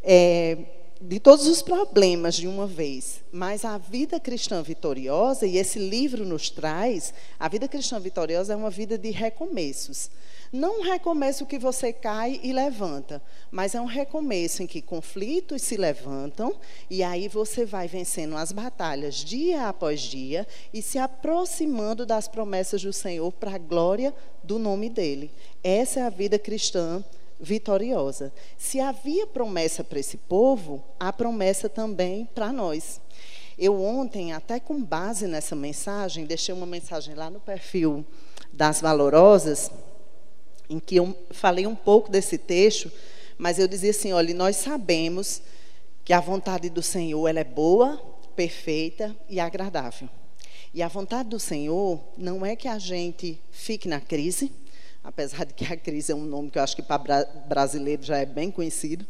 é, 0.03 0.59
de 1.03 1.19
todos 1.19 1.49
os 1.49 1.63
problemas 1.63 2.37
de 2.37 2.47
uma 2.47 2.65
vez, 2.65 3.23
mas 3.33 3.65
a 3.65 3.77
vida 3.77 4.21
cristã 4.21 4.63
vitoriosa, 4.63 5.47
e 5.47 5.59
esse 5.59 5.79
livro 5.79 6.25
nos 6.25 6.49
traz, 6.49 7.13
a 7.41 7.49
vida 7.49 7.67
cristã 7.67 7.99
vitoriosa 7.99 8.53
é 8.53 8.57
uma 8.57 8.71
vida 8.71 8.97
de 8.97 9.11
recomeços. 9.11 10.09
Não 10.53 10.81
um 10.81 10.83
recomeço 10.83 11.47
que 11.47 11.59
você 11.59 11.93
cai 11.93 12.39
e 12.43 12.53
levanta, 12.53 13.21
mas 13.51 13.75
é 13.75 13.81
um 13.81 13.87
recomeço 13.87 14.63
em 14.63 14.67
que 14.67 14.81
conflitos 14.81 15.63
se 15.63 15.77
levantam 15.77 16.55
e 16.89 17.03
aí 17.03 17.27
você 17.27 17.65
vai 17.65 17.89
vencendo 17.89 18.37
as 18.37 18.53
batalhas 18.53 19.17
dia 19.17 19.67
após 19.67 20.01
dia 20.03 20.47
e 20.73 20.83
se 20.83 20.99
aproximando 20.99 22.07
das 22.07 22.29
promessas 22.29 22.83
do 22.83 22.93
Senhor 22.93 23.33
para 23.33 23.55
a 23.55 23.59
glória 23.59 24.15
do 24.45 24.59
nome 24.59 24.89
dele. 24.89 25.33
Essa 25.65 26.01
é 26.01 26.03
a 26.05 26.11
vida 26.11 26.39
cristã 26.39 26.99
vitoriosa 26.99 27.22
vitoriosa. 27.43 28.33
Se 28.57 28.79
havia 28.79 29.27
promessa 29.27 29.83
para 29.83 29.99
esse 29.99 30.17
povo, 30.17 30.83
há 30.99 31.13
promessa 31.13 31.69
também 31.69 32.25
para 32.33 32.53
nós. 32.53 33.01
Eu 33.59 33.83
ontem, 33.83 34.33
até 34.33 34.61
com 34.61 34.83
base 34.83 35.27
nessa 35.27 35.57
mensagem, 35.57 36.25
deixei 36.25 36.55
uma 36.55 36.65
mensagem 36.65 37.15
lá 37.15 37.29
no 37.29 37.41
perfil 37.41 38.07
das 38.53 38.81
Valorosas, 38.81 39.71
em 40.71 40.79
que 40.79 40.97
eu 40.97 41.15
falei 41.31 41.67
um 41.67 41.75
pouco 41.75 42.11
desse 42.11 42.39
texto, 42.39 42.91
mas 43.37 43.59
eu 43.59 43.67
dizia 43.67 43.91
assim: 43.91 44.13
olha, 44.13 44.33
nós 44.33 44.57
sabemos 44.57 45.43
que 46.05 46.13
a 46.13 46.21
vontade 46.21 46.71
do 46.71 46.83
Senhor 46.83 47.29
ela 47.29 47.41
é 47.41 47.45
boa, 47.45 48.01
perfeita 48.35 49.15
e 49.29 49.39
agradável. 49.39 50.09
E 50.73 50.83
a 50.83 50.89
vontade 50.89 51.29
do 51.29 51.39
Senhor 51.39 52.01
não 52.17 52.47
é 52.47 52.57
que 52.57 52.67
a 52.67 52.79
gente 52.79 53.39
fique 53.51 53.87
na 53.87 54.01
crise, 54.01 54.51
apesar 55.03 55.45
de 55.45 55.55
que 55.55 55.65
a 55.65 55.77
crise 55.77 56.13
é 56.13 56.15
um 56.15 56.25
nome 56.25 56.51
que 56.51 56.59
eu 56.59 56.63
acho 56.63 56.77
que 56.77 56.83
para 56.83 57.25
brasileiro 57.47 58.03
já 58.03 58.19
é 58.19 58.27
bem 58.27 58.51
conhecido, 58.51 59.07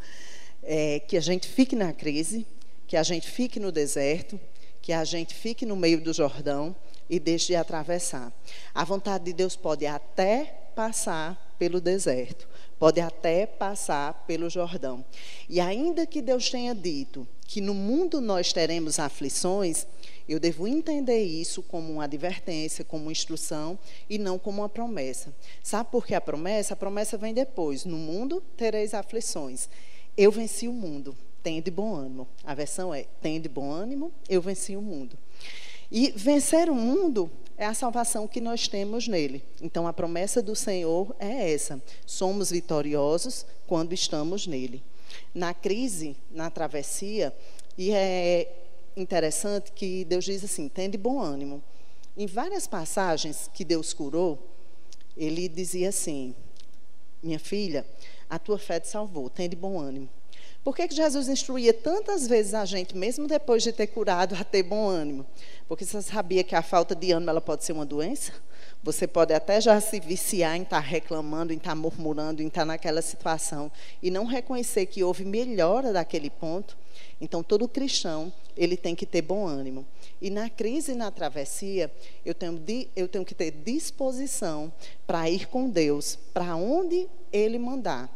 é, 0.62 1.00
que 1.00 1.16
a 1.16 1.20
gente 1.20 1.46
fique 1.48 1.74
na 1.74 1.92
crise, 1.92 2.46
que 2.86 2.96
a 2.96 3.02
gente 3.02 3.30
fique 3.30 3.58
no 3.58 3.72
deserto, 3.72 4.38
que 4.80 4.92
a 4.92 5.04
gente 5.04 5.34
fique 5.34 5.64
no 5.64 5.76
meio 5.76 6.00
do 6.00 6.12
Jordão 6.12 6.74
e 7.08 7.20
deixe 7.20 7.48
de 7.48 7.56
atravessar. 7.56 8.32
A 8.74 8.84
vontade 8.84 9.24
de 9.24 9.32
Deus 9.32 9.54
pode 9.54 9.86
até 9.86 10.44
passar 10.74 11.54
pelo 11.58 11.80
deserto, 11.80 12.48
pode 12.78 13.00
até 13.00 13.46
passar 13.46 14.24
pelo 14.26 14.50
Jordão. 14.50 15.04
E 15.48 15.60
ainda 15.60 16.06
que 16.06 16.20
Deus 16.22 16.50
tenha 16.50 16.74
dito 16.74 17.26
que 17.46 17.60
no 17.60 17.74
mundo 17.74 18.20
nós 18.20 18.52
teremos 18.52 18.98
aflições, 18.98 19.86
eu 20.28 20.38
devo 20.38 20.66
entender 20.66 21.22
isso 21.22 21.62
como 21.62 21.92
uma 21.92 22.04
advertência, 22.04 22.84
como 22.84 23.04
uma 23.04 23.12
instrução 23.12 23.78
e 24.08 24.18
não 24.18 24.38
como 24.38 24.62
uma 24.62 24.68
promessa. 24.68 25.34
Sabe 25.62 25.90
por 25.90 26.06
que 26.06 26.14
a 26.14 26.20
promessa? 26.20 26.74
A 26.74 26.76
promessa 26.76 27.16
vem 27.16 27.34
depois. 27.34 27.84
No 27.84 27.96
mundo 27.96 28.42
tereis 28.56 28.94
aflições. 28.94 29.68
Eu 30.16 30.30
venci 30.30 30.68
o 30.68 30.72
mundo. 30.72 31.16
Tenha 31.42 31.60
de 31.60 31.70
bom 31.70 31.94
ânimo. 31.94 32.28
A 32.44 32.54
versão 32.54 32.94
é: 32.94 33.06
tenha 33.20 33.40
de 33.40 33.48
bom 33.48 33.70
ânimo, 33.70 34.12
eu 34.28 34.40
venci 34.40 34.76
o 34.76 34.82
mundo. 34.82 35.18
E 35.90 36.12
vencer 36.12 36.70
o 36.70 36.74
mundo 36.74 37.30
é 37.58 37.66
a 37.66 37.74
salvação 37.74 38.26
que 38.26 38.40
nós 38.40 38.68
temos 38.68 39.06
nele. 39.08 39.44
Então 39.60 39.86
a 39.86 39.92
promessa 39.92 40.40
do 40.40 40.54
Senhor 40.54 41.14
é 41.18 41.52
essa: 41.52 41.82
somos 42.06 42.50
vitoriosos 42.50 43.44
quando 43.66 43.92
estamos 43.92 44.46
nele. 44.46 44.82
Na 45.34 45.52
crise, 45.52 46.16
na 46.30 46.48
travessia, 46.48 47.34
e 47.76 47.90
é 47.90 48.61
interessante 48.96 49.72
que 49.72 50.04
Deus 50.04 50.24
diz 50.24 50.44
assim: 50.44 50.68
tem 50.68 50.88
de 50.88 50.98
bom 50.98 51.20
ânimo. 51.20 51.62
Em 52.16 52.26
várias 52.26 52.66
passagens 52.66 53.50
que 53.54 53.64
Deus 53.64 53.92
curou, 53.92 54.38
ele 55.16 55.48
dizia 55.48 55.88
assim: 55.88 56.34
minha 57.22 57.38
filha, 57.38 57.86
a 58.28 58.38
tua 58.38 58.58
fé 58.58 58.80
te 58.80 58.88
salvou, 58.88 59.30
tem 59.30 59.48
de 59.48 59.56
bom 59.56 59.78
ânimo. 59.78 60.08
Por 60.64 60.76
que, 60.76 60.86
que 60.86 60.94
Jesus 60.94 61.28
instruía 61.28 61.74
tantas 61.74 62.28
vezes 62.28 62.54
a 62.54 62.64
gente, 62.64 62.96
mesmo 62.96 63.26
depois 63.26 63.64
de 63.64 63.72
ter 63.72 63.88
curado, 63.88 64.36
a 64.36 64.44
ter 64.44 64.62
bom 64.62 64.88
ânimo? 64.88 65.26
Porque 65.66 65.84
você 65.84 66.00
sabia 66.00 66.44
que 66.44 66.54
a 66.54 66.62
falta 66.62 66.94
de 66.94 67.10
ânimo 67.10 67.30
ela 67.30 67.40
pode 67.40 67.64
ser 67.64 67.72
uma 67.72 67.84
doença? 67.84 68.32
Você 68.82 69.08
pode 69.08 69.34
até 69.34 69.60
já 69.60 69.80
se 69.80 69.98
viciar 69.98 70.56
em 70.56 70.62
estar 70.62 70.78
reclamando, 70.78 71.52
em 71.52 71.56
estar 71.56 71.74
murmurando, 71.74 72.42
em 72.42 72.46
estar 72.46 72.64
naquela 72.64 73.02
situação 73.02 73.72
e 74.00 74.10
não 74.10 74.24
reconhecer 74.24 74.86
que 74.86 75.02
houve 75.02 75.24
melhora 75.24 75.92
daquele 75.92 76.30
ponto. 76.30 76.76
Então, 77.22 77.40
todo 77.40 77.68
cristão, 77.68 78.32
ele 78.56 78.76
tem 78.76 78.96
que 78.96 79.06
ter 79.06 79.22
bom 79.22 79.46
ânimo. 79.46 79.86
E 80.20 80.28
na 80.28 80.50
crise 80.50 80.90
e 80.90 80.96
na 80.96 81.08
travessia, 81.08 81.88
eu 82.26 82.34
tenho, 82.34 82.60
eu 82.96 83.06
tenho 83.06 83.24
que 83.24 83.32
ter 83.32 83.52
disposição 83.52 84.72
para 85.06 85.30
ir 85.30 85.46
com 85.46 85.70
Deus, 85.70 86.18
para 86.34 86.56
onde 86.56 87.08
Ele 87.32 87.60
mandar, 87.60 88.10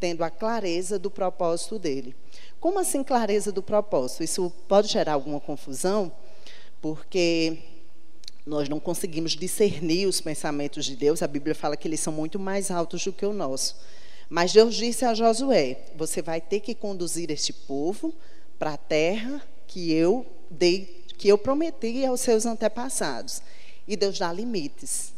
tendo 0.00 0.24
a 0.24 0.30
clareza 0.30 0.98
do 0.98 1.08
propósito 1.08 1.78
dele. 1.78 2.16
Como 2.58 2.80
assim 2.80 3.04
clareza 3.04 3.52
do 3.52 3.62
propósito? 3.62 4.24
Isso 4.24 4.52
pode 4.66 4.88
gerar 4.88 5.12
alguma 5.12 5.38
confusão, 5.38 6.10
porque 6.82 7.58
nós 8.44 8.68
não 8.68 8.80
conseguimos 8.80 9.36
discernir 9.36 10.06
os 10.06 10.20
pensamentos 10.20 10.84
de 10.84 10.96
Deus. 10.96 11.22
A 11.22 11.28
Bíblia 11.28 11.54
fala 11.54 11.76
que 11.76 11.86
eles 11.86 12.00
são 12.00 12.12
muito 12.12 12.40
mais 12.40 12.72
altos 12.72 13.04
do 13.04 13.12
que 13.12 13.24
o 13.24 13.32
nosso. 13.32 13.76
Mas 14.28 14.52
Deus 14.52 14.74
disse 14.74 15.04
a 15.04 15.14
Josué: 15.14 15.78
Você 15.94 16.20
vai 16.20 16.40
ter 16.40 16.58
que 16.58 16.74
conduzir 16.74 17.30
este 17.30 17.52
povo 17.52 18.12
para 18.58 18.74
a 18.74 18.76
terra 18.76 19.42
que 19.66 19.92
eu 19.92 20.26
dei, 20.50 21.04
que 21.16 21.28
eu 21.28 21.38
prometi 21.38 22.04
aos 22.04 22.20
seus 22.20 22.46
antepassados. 22.46 23.42
E 23.86 23.96
Deus 23.96 24.18
dá 24.18 24.32
limites. 24.32 25.12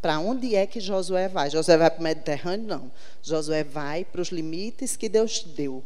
Para 0.00 0.18
onde 0.18 0.54
é 0.54 0.66
que 0.66 0.78
Josué 0.78 1.28
vai? 1.28 1.50
Josué 1.50 1.76
vai 1.76 1.90
para 1.90 2.00
o 2.00 2.02
Mediterrâneo? 2.02 2.66
Não. 2.66 2.92
Josué 3.22 3.64
vai 3.64 4.04
para 4.04 4.20
os 4.20 4.28
limites 4.28 4.96
que 4.96 5.08
Deus 5.08 5.42
deu. 5.42 5.82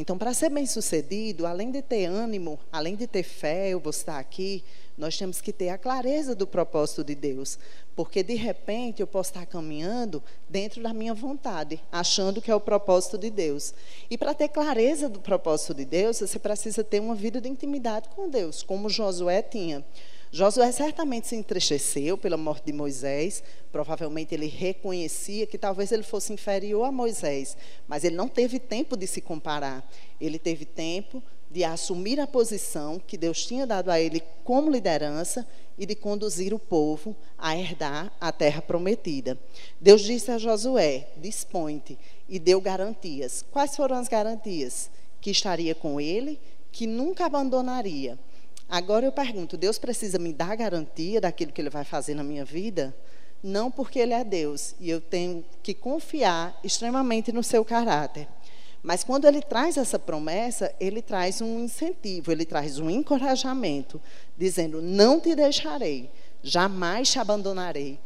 Então, 0.00 0.16
para 0.16 0.32
ser 0.32 0.48
bem 0.48 0.64
sucedido, 0.64 1.46
além 1.46 1.70
de 1.70 1.82
ter 1.82 2.06
ânimo, 2.06 2.58
além 2.72 2.96
de 2.96 3.06
ter 3.06 3.22
fé, 3.22 3.68
eu 3.68 3.78
vou 3.78 3.90
estar 3.90 4.18
aqui, 4.18 4.64
nós 4.96 5.18
temos 5.18 5.42
que 5.42 5.52
ter 5.52 5.68
a 5.68 5.76
clareza 5.76 6.34
do 6.34 6.46
propósito 6.46 7.04
de 7.04 7.14
Deus. 7.14 7.58
Porque, 7.94 8.22
de 8.22 8.34
repente, 8.34 9.02
eu 9.02 9.06
posso 9.06 9.28
estar 9.28 9.44
caminhando 9.44 10.22
dentro 10.48 10.82
da 10.82 10.94
minha 10.94 11.12
vontade, 11.12 11.78
achando 11.92 12.40
que 12.40 12.50
é 12.50 12.54
o 12.54 12.60
propósito 12.60 13.18
de 13.18 13.28
Deus. 13.28 13.74
E 14.10 14.16
para 14.16 14.32
ter 14.32 14.48
clareza 14.48 15.06
do 15.06 15.20
propósito 15.20 15.74
de 15.74 15.84
Deus, 15.84 16.20
você 16.20 16.38
precisa 16.38 16.82
ter 16.82 16.98
uma 16.98 17.14
vida 17.14 17.38
de 17.38 17.50
intimidade 17.50 18.08
com 18.16 18.30
Deus, 18.30 18.62
como 18.62 18.88
Josué 18.88 19.42
tinha. 19.42 19.84
Josué 20.32 20.70
certamente 20.70 21.26
se 21.26 21.34
entristeceu 21.34 22.16
pela 22.16 22.36
morte 22.36 22.66
de 22.66 22.72
Moisés, 22.72 23.42
provavelmente 23.72 24.32
ele 24.32 24.46
reconhecia 24.46 25.44
que 25.44 25.58
talvez 25.58 25.90
ele 25.90 26.04
fosse 26.04 26.32
inferior 26.32 26.84
a 26.84 26.92
Moisés, 26.92 27.56
mas 27.88 28.04
ele 28.04 28.14
não 28.14 28.28
teve 28.28 28.60
tempo 28.60 28.96
de 28.96 29.08
se 29.08 29.20
comparar. 29.20 29.84
Ele 30.20 30.38
teve 30.38 30.64
tempo 30.64 31.20
de 31.50 31.64
assumir 31.64 32.20
a 32.20 32.28
posição 32.28 33.00
que 33.04 33.18
Deus 33.18 33.44
tinha 33.44 33.66
dado 33.66 33.90
a 33.90 34.00
ele 34.00 34.22
como 34.44 34.70
liderança 34.70 35.44
e 35.76 35.84
de 35.84 35.96
conduzir 35.96 36.54
o 36.54 36.60
povo 36.60 37.16
a 37.36 37.56
herdar 37.56 38.12
a 38.20 38.30
terra 38.30 38.62
prometida. 38.62 39.36
Deus 39.80 40.02
disse 40.02 40.30
a 40.30 40.38
Josué: 40.38 41.08
dispõe-te, 41.16 41.98
e 42.28 42.38
deu 42.38 42.60
garantias. 42.60 43.44
Quais 43.50 43.74
foram 43.74 43.96
as 43.96 44.06
garantias? 44.06 44.88
Que 45.20 45.32
estaria 45.32 45.74
com 45.74 46.00
ele, 46.00 46.38
que 46.70 46.86
nunca 46.86 47.26
abandonaria. 47.26 48.16
Agora 48.70 49.04
eu 49.04 49.10
pergunto: 49.10 49.56
Deus 49.56 49.78
precisa 49.78 50.18
me 50.18 50.32
dar 50.32 50.56
garantia 50.56 51.20
daquilo 51.20 51.50
que 51.50 51.60
ele 51.60 51.68
vai 51.68 51.84
fazer 51.84 52.14
na 52.14 52.22
minha 52.22 52.44
vida? 52.44 52.94
Não 53.42 53.70
porque 53.70 53.98
ele 53.98 54.12
é 54.12 54.22
Deus, 54.22 54.74
e 54.78 54.88
eu 54.88 55.00
tenho 55.00 55.44
que 55.62 55.74
confiar 55.74 56.58
extremamente 56.62 57.32
no 57.32 57.42
seu 57.42 57.64
caráter. 57.64 58.28
Mas 58.82 59.02
quando 59.02 59.26
ele 59.26 59.42
traz 59.42 59.76
essa 59.76 59.98
promessa, 59.98 60.72
ele 60.78 61.02
traz 61.02 61.40
um 61.40 61.58
incentivo, 61.58 62.30
ele 62.30 62.44
traz 62.44 62.78
um 62.78 62.88
encorajamento, 62.88 64.00
dizendo: 64.38 64.80
Não 64.80 65.18
te 65.18 65.34
deixarei, 65.34 66.08
jamais 66.42 67.10
te 67.10 67.18
abandonarei. 67.18 67.98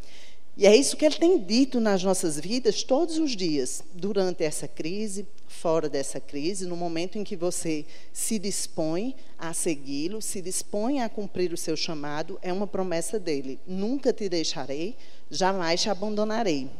E 0.56 0.66
é 0.66 0.76
isso 0.76 0.96
que 0.96 1.04
ele 1.04 1.16
tem 1.16 1.38
dito 1.38 1.80
nas 1.80 2.04
nossas 2.04 2.38
vidas 2.38 2.84
todos 2.84 3.18
os 3.18 3.34
dias, 3.34 3.82
durante 3.92 4.44
essa 4.44 4.68
crise, 4.68 5.26
fora 5.48 5.88
dessa 5.88 6.20
crise, 6.20 6.66
no 6.66 6.76
momento 6.76 7.18
em 7.18 7.24
que 7.24 7.34
você 7.34 7.84
se 8.12 8.38
dispõe 8.38 9.16
a 9.36 9.52
segui-lo, 9.52 10.22
se 10.22 10.40
dispõe 10.40 11.00
a 11.00 11.08
cumprir 11.08 11.52
o 11.52 11.56
seu 11.56 11.76
chamado, 11.76 12.38
é 12.40 12.52
uma 12.52 12.68
promessa 12.68 13.18
dele: 13.18 13.58
nunca 13.66 14.12
te 14.12 14.28
deixarei, 14.28 14.96
jamais 15.28 15.82
te 15.82 15.90
abandonarei. 15.90 16.70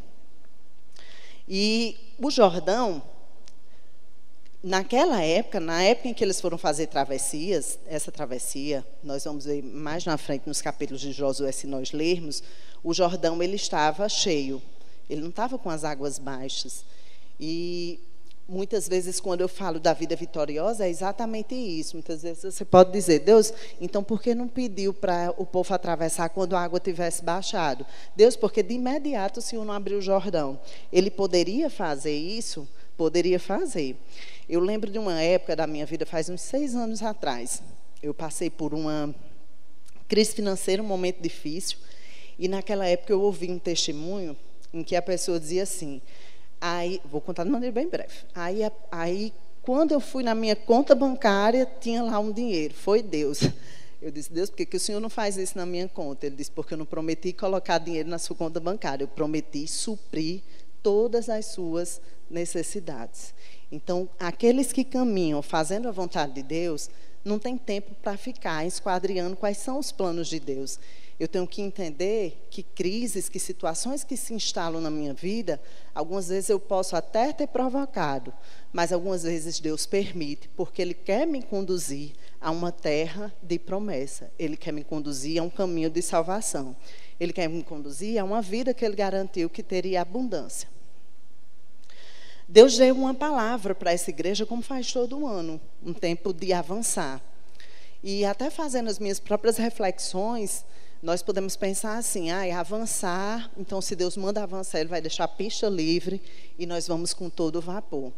E 1.49 1.97
o 2.19 2.31
Jordão, 2.31 3.03
naquela 4.65 5.21
época, 5.21 5.61
na 5.61 5.83
época 5.83 6.09
em 6.09 6.15
que 6.15 6.25
eles 6.25 6.41
foram 6.41 6.57
fazer 6.57 6.87
travessias, 6.87 7.79
essa 7.87 8.11
travessia, 8.11 8.83
nós 9.03 9.23
vamos 9.23 9.45
ver 9.45 9.63
mais 9.63 10.07
na 10.07 10.17
frente 10.17 10.47
nos 10.47 10.63
capítulos 10.63 11.03
de 11.03 11.13
Josué, 11.13 11.53
se 11.53 11.67
nós 11.67 11.93
lermos, 11.93 12.43
o 12.83 12.95
Jordão 12.95 13.43
ele 13.43 13.57
estava 13.57 14.09
cheio, 14.09 14.63
ele 15.09 15.21
não 15.21 15.29
estava 15.29 15.59
com 15.59 15.69
as 15.69 15.85
águas 15.85 16.19
baixas. 16.19 16.83
E 17.39 18.01
muitas 18.49 18.89
vezes, 18.89 19.21
quando 19.21 19.43
eu 19.43 19.49
falo 19.49 19.79
da 19.79 19.93
vida 19.93 20.17
vitoriosa, 20.17 20.87
é 20.87 20.89
exatamente 20.89 21.55
isso. 21.55 21.97
Muitas 21.97 22.23
vezes 22.23 22.55
você 22.55 22.65
pode 22.65 22.91
dizer, 22.91 23.19
Deus, 23.19 23.53
então 23.79 24.03
por 24.03 24.23
que 24.23 24.35
não 24.35 24.49
pediu 24.49 24.95
para 24.95 25.35
o 25.37 25.45
povo 25.45 25.75
atravessar 25.75 26.31
quando 26.31 26.57
a 26.57 26.63
água 26.63 26.81
tivesse 26.81 27.23
baixado? 27.23 27.85
Deus, 28.17 28.35
porque 28.35 28.63
de 28.63 28.73
imediato 28.73 29.41
o 29.41 29.43
Senhor 29.43 29.65
não 29.67 29.75
abriu 29.75 29.99
o 29.99 30.03
Jordão. 30.03 30.59
Ele 30.91 31.11
poderia 31.11 31.69
fazer 31.69 32.17
isso? 32.17 32.67
Poderia 32.97 33.41
fazer. 33.41 33.97
Eu 34.49 34.61
lembro 34.61 34.91
de 34.91 34.99
uma 34.99 35.21
época 35.21 35.57
da 35.57 35.67
minha 35.67 35.87
vida, 35.87 36.05
faz 36.07 36.29
uns 36.29 36.41
seis 36.41 36.75
anos 36.75 37.03
atrás. 37.03 37.63
Eu 38.03 38.13
passei 38.13 38.51
por 38.51 38.75
uma 38.75 39.15
crise 40.07 40.35
financeira, 40.35 40.83
um 40.83 40.87
momento 40.87 41.21
difícil. 41.21 41.79
E 42.39 42.49
naquela 42.49 42.87
época 42.87 43.13
eu 43.13 43.21
ouvi 43.21 43.51
um 43.51 43.59
testemunho 43.59 44.37
em 44.73 44.83
que 44.83 44.97
a 44.97 45.03
pessoa 45.03 45.41
dizia 45.41 45.63
assim: 45.63 46.01
aí, 46.61 47.01
vou 47.05 47.21
contar 47.21 47.45
de 47.45 47.51
maneira 47.51 47.73
bem 47.73 47.89
breve. 47.89 48.15
Aí, 48.35 48.61
aí, 48.91 49.33
quando 49.63 49.93
eu 49.93 50.01
fui 50.01 50.23
na 50.23 50.35
minha 50.35 50.57
conta 50.57 50.95
bancária, 50.95 51.67
tinha 51.81 52.03
lá 52.03 52.19
um 52.19 52.33
dinheiro. 52.33 52.75
Foi 52.75 53.03
Deus. 53.03 53.41
Eu 54.03 54.11
disse, 54.11 54.31
Deus, 54.31 54.51
por 54.51 54.57
que, 54.59 54.67
que 54.67 54.77
o 54.77 54.81
Senhor 54.81 55.01
não 55.01 55.09
faz 55.09 55.39
isso 55.39 55.57
na 55.57 55.65
minha 55.65 55.89
conta? 55.89 56.27
Ele 56.27 56.37
disse, 56.37 56.51
porque 56.51 56.75
eu 56.75 56.79
não 56.79 56.85
prometi 56.85 57.33
colocar 57.33 57.79
dinheiro 57.79 58.07
na 58.07 58.19
sua 58.19 58.37
conta 58.37 58.61
bancária. 58.61 59.05
Eu 59.05 59.09
prometi 59.09 59.67
suprir 59.67 60.43
todas 60.85 61.31
as 61.31 61.47
suas 61.47 62.01
necessidades. 62.31 63.35
Então, 63.73 64.09
aqueles 64.21 64.73
que 64.73 64.85
caminham 64.85 65.43
fazendo 65.43 65.89
a 65.89 65.91
vontade 65.91 66.35
de 66.35 66.43
Deus, 66.43 66.91
não 67.25 67.39
tem 67.39 67.57
tempo 67.57 67.93
para 68.03 68.17
ficar 68.19 68.67
esquadriando 68.67 69.35
quais 69.35 69.57
são 69.57 69.79
os 69.79 69.91
planos 69.91 70.29
de 70.29 70.39
Deus. 70.39 70.79
Eu 71.19 71.29
tenho 71.29 71.47
que 71.47 71.63
entender 71.63 72.47
que 72.51 72.63
crises, 72.63 73.29
que 73.29 73.39
situações 73.39 74.03
que 74.03 74.17
se 74.17 74.35
instalam 74.35 74.81
na 74.81 74.91
minha 74.91 75.15
vida, 75.15 75.61
algumas 75.95 76.29
vezes 76.29 76.51
eu 76.51 76.59
posso 76.59 76.97
até 76.97 77.33
ter 77.33 77.47
provocado, 77.47 78.33
mas 78.73 78.93
algumas 78.93 79.23
vezes 79.23 79.61
Deus 79.61 79.87
permite, 79.87 80.49
porque 80.57 80.83
Ele 80.83 80.95
quer 80.95 81.25
me 81.25 81.41
conduzir 81.41 82.15
a 82.41 82.51
uma 82.51 82.73
terra 82.73 83.33
de 83.43 83.59
promessa. 83.59 84.31
Ele 84.39 84.57
quer 84.57 84.73
me 84.73 84.83
conduzir 84.83 85.41
a 85.41 85.45
um 85.45 85.51
caminho 85.51 85.89
de 85.89 86.03
salvação. 86.03 86.77
Ele 87.19 87.33
quer 87.33 87.49
me 87.49 87.63
conduzir 87.63 88.19
a 88.19 88.25
uma 88.25 88.43
vida 88.43 88.75
que 88.75 88.85
Ele 88.85 88.97
garantiu 88.97 89.49
que 89.49 89.63
teria 89.63 90.03
abundância. 90.03 90.69
Deus 92.49 92.77
deu 92.77 92.95
uma 92.95 93.15
palavra 93.15 93.75
para 93.75 93.93
essa 93.93 94.11
igreja, 94.11 94.45
como 94.45 94.63
faz 94.63 94.93
todo 94.93 95.27
ano, 95.27 95.61
um 95.83 95.95
tempo 95.95 96.33
de 96.33 96.53
avançar. 96.53 97.23
E 98.03 98.25
até 98.25 98.51
fazendo 98.51 98.91
as 98.91 98.99
minhas 98.99 99.19
próprias 99.19 99.57
reflexões, 99.57 100.65
nós 101.05 101.23
podemos 101.23 101.55
pensar 101.55 101.99
assim: 101.99 102.31
ah, 102.31 102.59
avançar, 102.59 103.51
então 103.59 103.79
se 103.83 103.95
Deus 103.95 104.17
manda 104.17 104.43
avançar, 104.43 104.81
Ele 104.81 104.89
vai 104.89 105.03
deixar 105.03 105.25
a 105.25 105.29
pista 105.29 105.69
livre 105.69 106.21
e 106.59 106.65
nós 106.65 106.89
vamos 106.89 107.13
com 107.13 107.29
todo 107.29 107.57
o 107.57 107.61
vapor. 107.61 108.11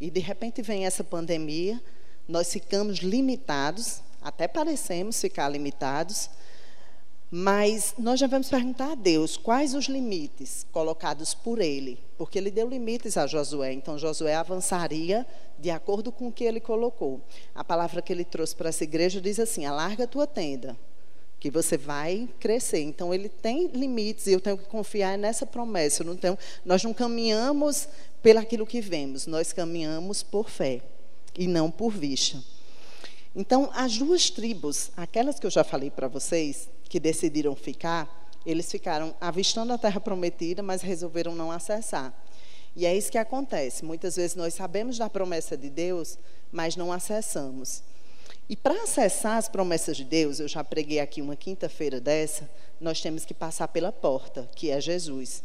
E 0.00 0.10
de 0.10 0.18
repente 0.18 0.60
vem 0.60 0.84
essa 0.84 1.04
pandemia, 1.04 1.80
nós 2.28 2.52
ficamos 2.52 2.98
limitados, 2.98 4.00
até 4.20 4.48
parecemos 4.48 5.20
ficar 5.20 5.48
limitados, 5.48 6.28
mas 7.30 7.94
nós 7.96 8.18
já 8.18 8.26
vamos 8.26 8.50
perguntar 8.50 8.90
a 8.90 8.96
Deus 8.96 9.36
quais 9.36 9.72
os 9.72 9.84
limites 9.84 10.66
colocados 10.72 11.34
por 11.34 11.60
Ele, 11.60 12.02
porque 12.18 12.38
Ele 12.38 12.50
deu 12.50 12.68
limites 12.68 13.16
a 13.16 13.24
Josué, 13.24 13.72
então 13.72 13.96
Josué 13.96 14.34
avançaria 14.34 15.24
de 15.60 15.70
acordo 15.70 16.10
com 16.10 16.26
o 16.26 16.32
que 16.32 16.42
Ele 16.42 16.58
colocou. 16.58 17.20
A 17.54 17.62
palavra 17.62 18.02
que 18.02 18.12
Ele 18.12 18.24
trouxe 18.24 18.56
para 18.56 18.70
essa 18.70 18.82
igreja 18.82 19.20
diz 19.20 19.38
assim: 19.38 19.64
alarga 19.64 20.02
a 20.02 20.08
tua 20.08 20.26
tenda, 20.26 20.76
que 21.42 21.50
você 21.50 21.76
vai 21.76 22.28
crescer. 22.38 22.82
Então 22.82 23.12
Ele 23.12 23.28
tem 23.28 23.66
limites 23.66 24.28
e 24.28 24.32
eu 24.32 24.40
tenho 24.40 24.56
que 24.56 24.66
confiar 24.66 25.18
nessa 25.18 25.44
promessa. 25.44 26.04
Não 26.04 26.16
tenho, 26.16 26.38
nós 26.64 26.84
não 26.84 26.94
caminhamos 26.94 27.88
pelaquilo 28.22 28.64
que 28.64 28.80
vemos, 28.80 29.26
nós 29.26 29.52
caminhamos 29.52 30.22
por 30.22 30.48
fé 30.48 30.80
e 31.36 31.48
não 31.48 31.68
por 31.68 31.90
vista. 31.90 32.40
Então, 33.34 33.68
as 33.74 33.98
duas 33.98 34.30
tribos, 34.30 34.92
aquelas 34.96 35.40
que 35.40 35.44
eu 35.44 35.50
já 35.50 35.64
falei 35.64 35.90
para 35.90 36.06
vocês, 36.06 36.68
que 36.84 37.00
decidiram 37.00 37.56
ficar, 37.56 38.30
eles 38.46 38.70
ficaram 38.70 39.12
avistando 39.20 39.72
a 39.72 39.78
terra 39.78 39.98
prometida, 39.98 40.62
mas 40.62 40.80
resolveram 40.80 41.34
não 41.34 41.50
acessar. 41.50 42.14
E 42.76 42.86
é 42.86 42.96
isso 42.96 43.10
que 43.10 43.18
acontece. 43.18 43.84
Muitas 43.84 44.14
vezes 44.14 44.36
nós 44.36 44.54
sabemos 44.54 44.96
da 44.96 45.10
promessa 45.10 45.56
de 45.56 45.68
Deus, 45.68 46.16
mas 46.52 46.76
não 46.76 46.92
acessamos. 46.92 47.82
E 48.48 48.56
para 48.56 48.82
acessar 48.82 49.38
as 49.38 49.48
promessas 49.48 49.96
de 49.96 50.04
Deus, 50.04 50.40
eu 50.40 50.48
já 50.48 50.62
preguei 50.62 51.00
aqui 51.00 51.22
uma 51.22 51.36
quinta-feira 51.36 52.00
dessa, 52.00 52.48
nós 52.80 53.00
temos 53.00 53.24
que 53.24 53.32
passar 53.32 53.68
pela 53.68 53.92
porta, 53.92 54.48
que 54.54 54.70
é 54.70 54.80
Jesus. 54.80 55.42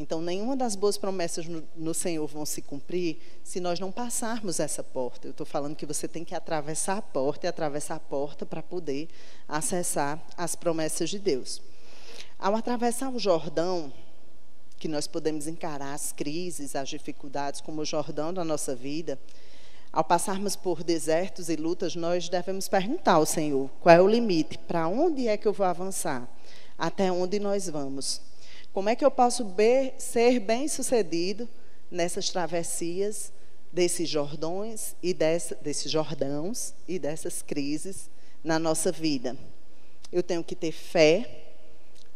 Então, 0.00 0.22
nenhuma 0.22 0.56
das 0.56 0.74
boas 0.74 0.96
promessas 0.96 1.46
no, 1.46 1.62
no, 1.76 1.92
Senhor 1.92 2.26
vão 2.26 2.46
se 2.46 2.62
cumprir 2.62 3.18
se 3.44 3.60
nós 3.60 3.78
não 3.78 3.92
passarmos 3.92 4.58
essa 4.58 4.82
porta. 4.82 5.28
Eu 5.28 5.32
estou 5.32 5.46
falando 5.46 5.76
que 5.76 5.84
você 5.84 6.08
tem 6.08 6.24
que 6.24 6.34
atravessar 6.34 6.96
a 6.96 7.02
porta 7.02 7.46
e 7.46 7.48
atravessar 7.48 7.96
a 7.96 8.00
porta 8.00 8.46
para 8.46 8.62
poder 8.62 9.08
acessar 9.46 10.18
as 10.38 10.54
promessas 10.54 11.10
de 11.10 11.18
Deus. 11.18 11.60
Ao 12.38 12.56
atravessar 12.56 13.10
o 13.10 13.18
Jordão, 13.18 13.92
que 14.78 14.88
nós 14.88 15.06
podemos 15.06 15.46
encarar 15.46 15.92
as 15.92 16.12
crises, 16.12 16.74
as 16.74 16.88
dificuldades 16.88 17.60
como 17.60 17.82
o 17.82 17.84
Jordão 17.84 18.32
da 18.32 18.42
nossa 18.42 18.74
vida, 18.74 19.18
ao 19.92 20.04
passarmos 20.04 20.54
por 20.54 20.84
desertos 20.84 21.48
e 21.48 21.56
lutas, 21.56 21.96
nós 21.96 22.28
devemos 22.28 22.68
perguntar 22.68 23.14
ao 23.14 23.26
Senhor 23.26 23.68
qual 23.80 23.94
é 23.94 24.00
o 24.00 24.06
limite, 24.06 24.56
para 24.56 24.86
onde 24.86 25.26
é 25.26 25.36
que 25.36 25.48
eu 25.48 25.52
vou 25.52 25.66
avançar, 25.66 26.28
até 26.78 27.10
onde 27.10 27.40
nós 27.40 27.68
vamos. 27.68 28.20
Como 28.72 28.88
é 28.88 28.94
que 28.94 29.04
eu 29.04 29.10
posso 29.10 29.44
ser 29.98 30.38
bem-sucedido 30.38 31.48
nessas 31.90 32.30
travessias 32.30 33.32
desses 33.72 34.08
jordões 34.08 34.94
e 35.02 35.12
dessa, 35.12 35.56
desses 35.56 35.90
jordãos 35.90 36.72
e 36.86 36.98
dessas 36.98 37.42
crises 37.42 38.08
na 38.44 38.60
nossa 38.60 38.92
vida? 38.92 39.36
Eu 40.12 40.22
tenho 40.22 40.44
que 40.44 40.54
ter 40.54 40.72
fé, 40.72 41.52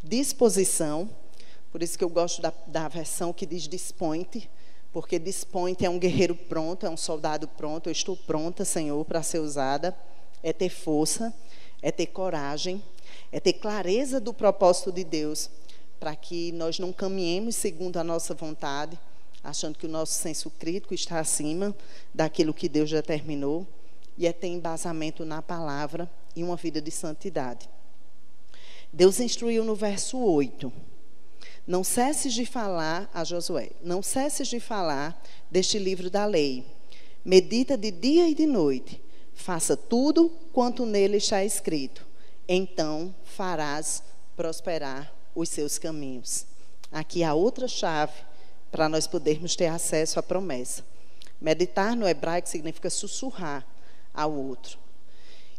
disposição, 0.01 1.11
por 1.73 1.83
isso 1.83 1.99
que 1.99 2.05
eu 2.05 2.09
gosto 2.09 2.41
da, 2.41 2.53
da 2.69 2.87
versão 2.87 3.33
que 3.33 3.45
diz 3.45 3.67
dispõe-te, 3.67 4.49
porque 4.95 5.19
dispõe-te 5.19 5.85
é 5.85 5.91
um 5.91 5.99
guerreiro 5.99 6.37
pronto, 6.37 6.87
é 6.87 6.89
um 6.89 6.97
soldado 6.97 7.49
pronto, 7.49 7.89
eu 7.89 7.93
estou 7.93 8.17
pronta, 8.17 8.65
Senhor, 8.65 9.05
para 9.05 9.25
ser 9.25 9.41
usada. 9.41 9.95
É 10.41 10.53
ter 10.53 10.69
força, 10.69 11.35
é 11.83 11.91
ter 11.91 12.07
coragem, 12.07 12.81
é 13.33 13.41
ter 13.41 13.55
clareza 13.55 14.21
do 14.21 14.33
propósito 14.33 14.93
de 14.93 15.03
Deus 15.03 15.51
para 15.99 16.15
que 16.15 16.53
nós 16.53 16.79
não 16.79 16.93
caminhemos 16.93 17.57
segundo 17.57 17.97
a 17.97 18.05
nossa 18.05 18.35
vontade, 18.35 18.97
achando 19.43 19.77
que 19.77 19.87
o 19.87 19.89
nosso 19.89 20.13
senso 20.13 20.49
crítico 20.51 20.95
está 20.95 21.19
acima 21.19 21.75
daquilo 22.15 22.55
que 22.55 22.69
Deus 22.69 22.91
determinou, 22.91 23.67
e 24.17 24.29
é 24.29 24.33
ter 24.33 24.49
embasamento 24.49 25.25
na 25.25 25.43
palavra 25.43 26.09
e 26.37 26.45
uma 26.45 26.55
vida 26.55 26.81
de 26.81 26.91
santidade. 26.93 27.69
Deus 28.93 29.19
instruiu 29.19 29.65
no 29.65 29.75
verso 29.75 30.19
8: 30.19 30.73
Não 31.67 31.83
cesses 31.83 32.35
de 32.35 32.45
falar 32.45 33.09
a 33.15 33.25
Josué, 33.25 33.71
não 33.83 34.03
cesses 34.03 34.49
de 34.49 34.61
falar 34.61 35.21
deste 35.51 35.79
livro 35.79 36.11
da 36.11 36.27
lei. 36.27 36.67
Medita 37.25 37.77
de 37.77 37.91
dia 37.91 38.29
e 38.29 38.35
de 38.35 38.45
noite, 38.45 39.01
faça 39.33 39.75
tudo 39.75 40.29
quanto 40.53 40.85
nele 40.85 41.17
está 41.17 41.43
escrito. 41.43 42.07
Então 42.47 43.15
farás 43.25 44.03
prosperar 44.37 45.11
os 45.35 45.49
seus 45.49 45.79
caminhos. 45.79 46.47
Aqui 46.93 47.25
há 47.25 47.33
outra 47.33 47.67
chave 47.67 48.13
para 48.71 48.89
nós 48.89 49.07
podermos 49.07 49.57
ter 49.57 49.67
acesso 49.67 50.19
à 50.19 50.23
promessa. 50.23 50.85
Meditar 51.41 51.97
no 51.97 52.07
hebraico 52.07 52.49
significa 52.49 52.91
sussurrar 52.91 53.67
ao 54.13 54.33
outro. 54.33 54.79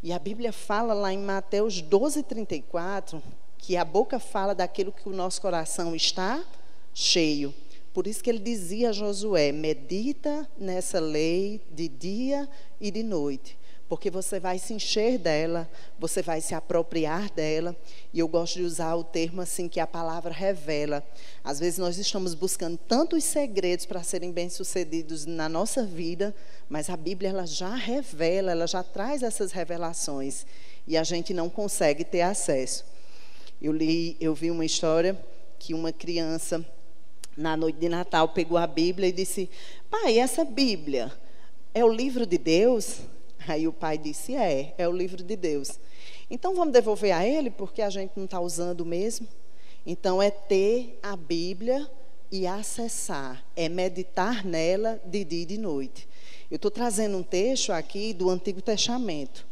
E 0.03 0.13
a 0.13 0.19
Bíblia 0.19 0.53
fala 0.53 0.93
lá 0.93 1.11
em 1.11 1.17
Mateus 1.17 1.81
12, 1.81 2.21
34, 2.23 3.23
que 3.57 3.77
a 3.77 3.85
boca 3.85 4.19
fala 4.19 4.53
daquilo 4.53 4.91
que 4.91 5.09
o 5.09 5.13
nosso 5.13 5.41
coração 5.41 5.95
está 5.95 6.43
cheio. 6.93 7.53
Por 7.95 8.07
isso 8.07 8.21
que 8.21 8.29
ele 8.29 8.39
dizia 8.39 8.89
a 8.89 8.93
Josué: 8.93 9.51
medita 9.53 10.45
nessa 10.57 10.99
lei 10.99 11.61
de 11.71 11.87
dia 11.87 12.47
e 12.79 12.91
de 12.91 13.01
noite, 13.01 13.57
porque 13.87 14.11
você 14.11 14.37
vai 14.37 14.59
se 14.59 14.73
encher 14.73 15.17
dela, 15.17 15.69
você 15.97 16.21
vai 16.21 16.41
se 16.41 16.53
apropriar 16.53 17.31
dela. 17.31 17.73
E 18.13 18.19
eu 18.19 18.27
gosto 18.27 18.55
de 18.55 18.63
usar 18.63 18.95
o 18.95 19.03
termo 19.03 19.41
assim 19.41 19.69
que 19.69 19.79
a 19.79 19.87
palavra 19.87 20.33
revela. 20.33 21.01
Às 21.41 21.59
vezes 21.59 21.79
nós 21.79 21.97
estamos 21.97 22.33
buscando 22.33 22.77
tantos 22.77 23.23
segredos 23.23 23.85
para 23.85 24.03
serem 24.03 24.31
bem-sucedidos 24.31 25.25
na 25.25 25.47
nossa 25.47 25.85
vida, 25.85 26.35
mas 26.67 26.89
a 26.89 26.97
Bíblia 26.97 27.29
ela 27.29 27.47
já 27.47 27.75
revela, 27.75 28.51
ela 28.51 28.67
já 28.67 28.83
traz 28.83 29.23
essas 29.23 29.53
revelações 29.53 30.45
e 30.85 30.97
a 30.97 31.03
gente 31.03 31.33
não 31.33 31.49
consegue 31.49 32.03
ter 32.03 32.21
acesso. 32.21 32.83
Eu 33.65 33.71
li, 33.71 34.15
eu 34.19 34.35
vi 34.35 34.51
uma 34.51 34.63
história 34.63 35.19
que 35.57 35.73
uma 35.73 35.91
criança 35.91 36.63
na 37.35 37.57
noite 37.57 37.79
de 37.79 37.89
Natal 37.89 38.29
pegou 38.29 38.59
a 38.59 38.67
Bíblia 38.67 39.09
e 39.09 39.11
disse: 39.11 39.49
"Pai, 39.89 40.19
essa 40.19 40.45
Bíblia 40.45 41.11
é 41.73 41.83
o 41.83 41.91
livro 41.91 42.27
de 42.27 42.37
Deus?" 42.37 42.99
Aí 43.47 43.67
o 43.67 43.73
pai 43.73 43.97
disse: 43.97 44.35
É, 44.35 44.75
é 44.77 44.87
o 44.87 44.91
livro 44.91 45.23
de 45.23 45.35
Deus. 45.35 45.79
Então 46.29 46.53
vamos 46.53 46.73
devolver 46.73 47.11
a 47.11 47.25
ele, 47.25 47.49
porque 47.49 47.81
a 47.81 47.89
gente 47.89 48.11
não 48.15 48.25
está 48.25 48.39
usando 48.39 48.85
mesmo. 48.85 49.27
Então 49.83 50.21
é 50.21 50.29
ter 50.29 50.99
a 51.01 51.15
Bíblia 51.15 51.89
e 52.31 52.45
acessar, 52.45 53.43
é 53.55 53.67
meditar 53.67 54.45
nela 54.45 55.01
de 55.03 55.23
dia 55.23 55.41
e 55.41 55.45
de 55.45 55.57
noite. 55.57 56.07
Eu 56.51 56.57
estou 56.57 56.69
trazendo 56.69 57.17
um 57.17 57.23
texto 57.23 57.71
aqui 57.71 58.13
do 58.13 58.29
Antigo 58.29 58.61
Testamento. 58.61 59.43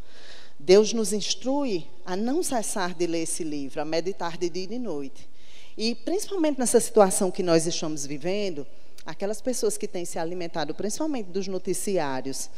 Deus 0.60 0.94
nos 0.94 1.14
instrui 1.14 1.86
a 2.06 2.16
não 2.16 2.42
cessar 2.42 2.94
de 2.94 3.06
ler 3.06 3.24
esse 3.24 3.44
livro, 3.44 3.82
a 3.82 3.86
meditar 3.86 4.38
de 4.38 4.50
dia 4.50 4.64
e 4.64 4.68
de 4.68 4.80
noite. 4.80 5.30
E 5.78 5.96
principalmente 5.96 6.60
nessa 6.60 6.80
situação 6.80 7.32
que 7.32 7.44
nós 7.44 7.66
estamos 7.66 8.06
vivendo, 8.06 8.66
aquelas 9.06 9.42
pessoas 9.42 9.78
que 9.78 9.88
têm 9.88 10.06
se 10.06 10.20
alimentado 10.20 10.74
principalmente 10.74 11.28
dos 11.28 11.48
noticiários, 11.48 12.50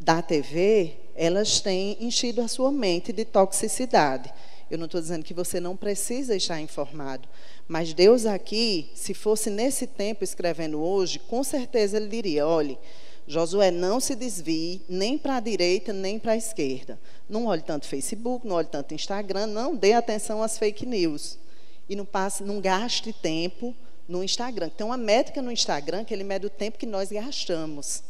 da 0.00 0.20
TV, 0.20 0.96
elas 1.14 1.60
têm 1.60 1.96
enchido 2.00 2.42
a 2.42 2.48
sua 2.48 2.70
mente 2.70 3.12
de 3.12 3.24
toxicidade. 3.24 4.32
Eu 4.70 4.78
não 4.78 4.86
estou 4.86 5.00
dizendo 5.00 5.24
que 5.24 5.34
você 5.34 5.60
não 5.60 5.76
precisa 5.76 6.34
estar 6.34 6.60
informado, 6.60 7.28
mas 7.68 7.94
Deus 7.94 8.26
aqui, 8.26 8.90
se 8.94 9.14
fosse 9.14 9.50
nesse 9.50 9.86
tempo 9.86 10.24
escrevendo 10.24 10.80
hoje, 10.80 11.18
com 11.18 11.44
certeza 11.44 11.96
ele 11.96 12.08
diria: 12.08 12.46
olhe, 12.46 12.78
Josué, 13.26 13.70
não 13.70 14.00
se 14.00 14.14
desvie 14.14 14.82
nem 14.88 15.16
para 15.16 15.36
a 15.36 15.40
direita 15.40 15.92
nem 15.92 16.18
para 16.18 16.32
a 16.32 16.36
esquerda. 16.36 16.98
Não 17.28 17.46
olhe 17.46 17.62
tanto 17.62 17.86
Facebook, 17.86 18.46
não 18.46 18.56
olhe 18.56 18.68
tanto 18.68 18.94
Instagram, 18.94 19.46
não 19.46 19.74
dê 19.74 19.94
atenção 19.94 20.42
às 20.42 20.58
fake 20.58 20.84
news. 20.84 21.38
E 21.88 21.96
não 21.96 22.04
passe, 22.04 22.42
não 22.42 22.60
gaste 22.60 23.12
tempo 23.12 23.74
no 24.06 24.22
Instagram. 24.22 24.68
Tem 24.68 24.86
uma 24.86 24.96
métrica 24.96 25.40
no 25.40 25.50
Instagram 25.50 26.04
que 26.04 26.12
ele 26.12 26.24
mede 26.24 26.46
o 26.46 26.50
tempo 26.50 26.78
que 26.78 26.86
nós 26.86 27.10
gastamos. 27.10 28.02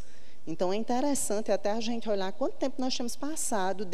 Então 0.47 0.73
é 0.73 0.77
interessante 0.77 1.51
até 1.51 1.71
a 1.71 1.81
gente 1.81 2.09
olhar 2.09 2.31
quanto 2.33 2.57
tempo 2.57 2.77
nós 2.79 2.95
temos 2.95 3.17
passado, 3.17 3.89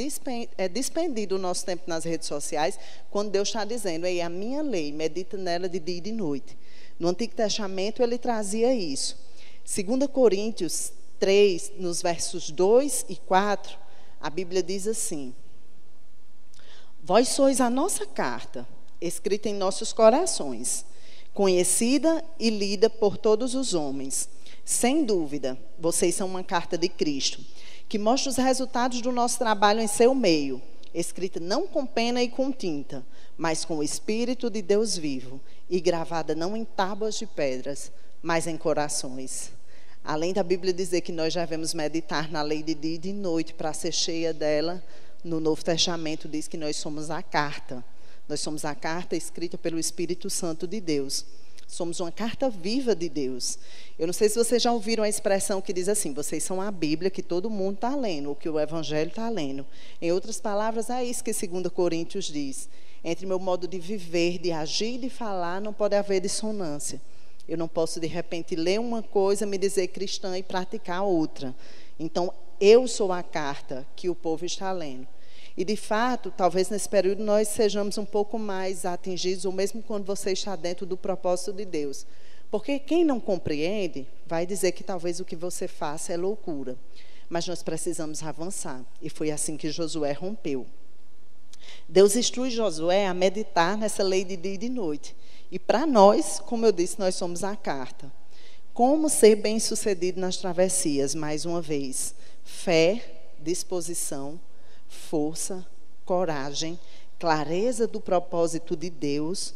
é, 0.58 0.68
despendido 0.68 1.36
o 1.36 1.38
nosso 1.38 1.64
tempo 1.64 1.84
nas 1.86 2.04
redes 2.04 2.26
sociais, 2.26 2.78
quando 3.10 3.30
Deus 3.30 3.48
está 3.48 3.64
dizendo, 3.64 4.04
Ei, 4.06 4.20
a 4.20 4.28
minha 4.28 4.60
lei, 4.62 4.90
medita 4.90 5.36
nela 5.36 5.68
de 5.68 5.78
dia 5.78 5.98
e 5.98 6.00
de 6.00 6.12
noite. 6.12 6.58
No 6.98 7.08
Antigo 7.08 7.34
Testamento 7.34 8.02
ele 8.02 8.18
trazia 8.18 8.74
isso. 8.74 9.16
2 9.64 10.10
Coríntios 10.10 10.92
3, 11.20 11.72
nos 11.76 12.02
versos 12.02 12.50
2 12.50 13.06
e 13.08 13.14
4, 13.14 13.78
a 14.20 14.28
Bíblia 14.28 14.62
diz 14.62 14.88
assim: 14.88 15.32
Vós 17.04 17.28
sois 17.28 17.60
a 17.60 17.70
nossa 17.70 18.04
carta, 18.04 18.66
escrita 19.00 19.48
em 19.48 19.54
nossos 19.54 19.92
corações, 19.92 20.84
conhecida 21.32 22.24
e 22.38 22.50
lida 22.50 22.90
por 22.90 23.16
todos 23.16 23.54
os 23.54 23.74
homens 23.74 24.28
sem 24.70 25.04
dúvida, 25.04 25.58
vocês 25.76 26.14
são 26.14 26.28
uma 26.28 26.44
carta 26.44 26.78
de 26.78 26.88
Cristo, 26.88 27.44
que 27.88 27.98
mostra 27.98 28.30
os 28.30 28.36
resultados 28.36 29.00
do 29.00 29.10
nosso 29.10 29.36
trabalho 29.36 29.80
em 29.80 29.88
seu 29.88 30.14
meio, 30.14 30.62
escrita 30.94 31.40
não 31.40 31.66
com 31.66 31.84
pena 31.84 32.22
e 32.22 32.28
com 32.28 32.52
tinta, 32.52 33.04
mas 33.36 33.64
com 33.64 33.78
o 33.78 33.82
Espírito 33.82 34.48
de 34.48 34.62
Deus 34.62 34.96
vivo 34.96 35.40
e 35.68 35.80
gravada 35.80 36.36
não 36.36 36.56
em 36.56 36.64
tábuas 36.64 37.16
de 37.16 37.26
pedras, 37.26 37.90
mas 38.22 38.46
em 38.46 38.56
corações. 38.56 39.50
Além 40.04 40.32
da 40.32 40.42
Bíblia 40.42 40.72
dizer 40.72 41.02
que 41.02 41.12
nós 41.12 41.32
já 41.32 41.40
devemos 41.40 41.74
meditar 41.74 42.30
na 42.30 42.42
lei 42.42 42.62
de 42.62 42.74
dia 42.74 42.94
e 42.94 42.98
de 42.98 43.12
noite 43.12 43.54
para 43.54 43.72
ser 43.72 43.92
cheia 43.92 44.32
dela, 44.32 44.82
no 45.22 45.38
Novo 45.40 45.62
Testamento 45.62 46.28
diz 46.28 46.48
que 46.48 46.56
nós 46.56 46.76
somos 46.76 47.10
a 47.10 47.22
carta. 47.22 47.84
Nós 48.28 48.40
somos 48.40 48.64
a 48.64 48.74
carta 48.74 49.16
escrita 49.16 49.58
pelo 49.58 49.78
Espírito 49.78 50.30
Santo 50.30 50.66
de 50.66 50.80
Deus. 50.80 51.26
Somos 51.66 52.00
uma 52.00 52.10
carta 52.10 52.50
viva 52.50 52.96
de 52.96 53.08
Deus. 53.08 53.58
Eu 53.96 54.06
não 54.06 54.12
sei 54.12 54.28
se 54.28 54.36
vocês 54.36 54.60
já 54.62 54.72
ouviram 54.72 55.04
a 55.04 55.08
expressão 55.08 55.60
que 55.60 55.72
diz 55.72 55.88
assim: 55.88 56.12
vocês 56.12 56.42
são 56.42 56.60
a 56.60 56.70
Bíblia 56.70 57.10
que 57.10 57.22
todo 57.22 57.48
mundo 57.48 57.74
está 57.74 57.94
lendo, 57.94 58.30
ou 58.30 58.34
que 58.34 58.48
o 58.48 58.58
Evangelho 58.58 59.08
está 59.08 59.28
lendo. 59.28 59.64
Em 60.02 60.10
outras 60.10 60.40
palavras, 60.40 60.90
é 60.90 61.04
isso 61.04 61.22
que 61.22 61.32
2 61.32 61.68
Coríntios 61.68 62.24
diz. 62.24 62.68
Entre 63.04 63.24
meu 63.24 63.38
modo 63.38 63.68
de 63.68 63.78
viver, 63.78 64.38
de 64.38 64.50
agir 64.50 64.94
e 64.94 64.98
de 64.98 65.10
falar, 65.10 65.60
não 65.60 65.72
pode 65.72 65.94
haver 65.94 66.20
dissonância. 66.20 67.00
Eu 67.50 67.58
não 67.58 67.66
posso, 67.66 67.98
de 67.98 68.06
repente, 68.06 68.54
ler 68.54 68.78
uma 68.78 69.02
coisa, 69.02 69.44
me 69.44 69.58
dizer 69.58 69.88
cristã 69.88 70.38
e 70.38 70.42
praticar 70.42 71.02
outra. 71.02 71.52
Então, 71.98 72.32
eu 72.60 72.86
sou 72.86 73.10
a 73.10 73.24
carta 73.24 73.84
que 73.96 74.08
o 74.08 74.14
povo 74.14 74.44
está 74.44 74.70
lendo. 74.70 75.08
E, 75.56 75.64
de 75.64 75.74
fato, 75.74 76.30
talvez 76.30 76.70
nesse 76.70 76.88
período 76.88 77.24
nós 77.24 77.48
sejamos 77.48 77.98
um 77.98 78.04
pouco 78.04 78.38
mais 78.38 78.84
atingidos, 78.84 79.44
ou 79.44 79.50
mesmo 79.50 79.82
quando 79.82 80.04
você 80.04 80.30
está 80.30 80.54
dentro 80.54 80.86
do 80.86 80.96
propósito 80.96 81.52
de 81.52 81.64
Deus. 81.64 82.06
Porque 82.52 82.78
quem 82.78 83.04
não 83.04 83.18
compreende 83.18 84.06
vai 84.24 84.46
dizer 84.46 84.70
que 84.70 84.84
talvez 84.84 85.18
o 85.18 85.24
que 85.24 85.34
você 85.34 85.66
faça 85.66 86.12
é 86.12 86.16
loucura. 86.16 86.76
Mas 87.28 87.48
nós 87.48 87.64
precisamos 87.64 88.22
avançar. 88.22 88.80
E 89.02 89.10
foi 89.10 89.32
assim 89.32 89.56
que 89.56 89.70
Josué 89.70 90.12
rompeu. 90.12 90.64
Deus 91.88 92.14
instrui 92.14 92.48
Josué 92.48 93.08
a 93.08 93.14
meditar 93.14 93.76
nessa 93.76 94.04
lei 94.04 94.24
de 94.24 94.36
dia 94.36 94.54
e 94.54 94.58
de 94.58 94.68
noite. 94.68 95.16
E 95.50 95.58
para 95.58 95.86
nós, 95.86 96.40
como 96.40 96.64
eu 96.64 96.72
disse, 96.72 96.98
nós 96.98 97.14
somos 97.14 97.42
a 97.42 97.56
carta. 97.56 98.12
Como 98.72 99.08
ser 99.08 99.36
bem-sucedido 99.36 100.20
nas 100.20 100.36
travessias? 100.36 101.14
Mais 101.14 101.44
uma 101.44 101.60
vez, 101.60 102.14
fé, 102.44 103.04
disposição 103.40 104.38
força, 104.90 105.64
coragem, 106.04 106.78
clareza 107.18 107.86
do 107.86 108.00
propósito 108.00 108.76
de 108.76 108.90
Deus, 108.90 109.54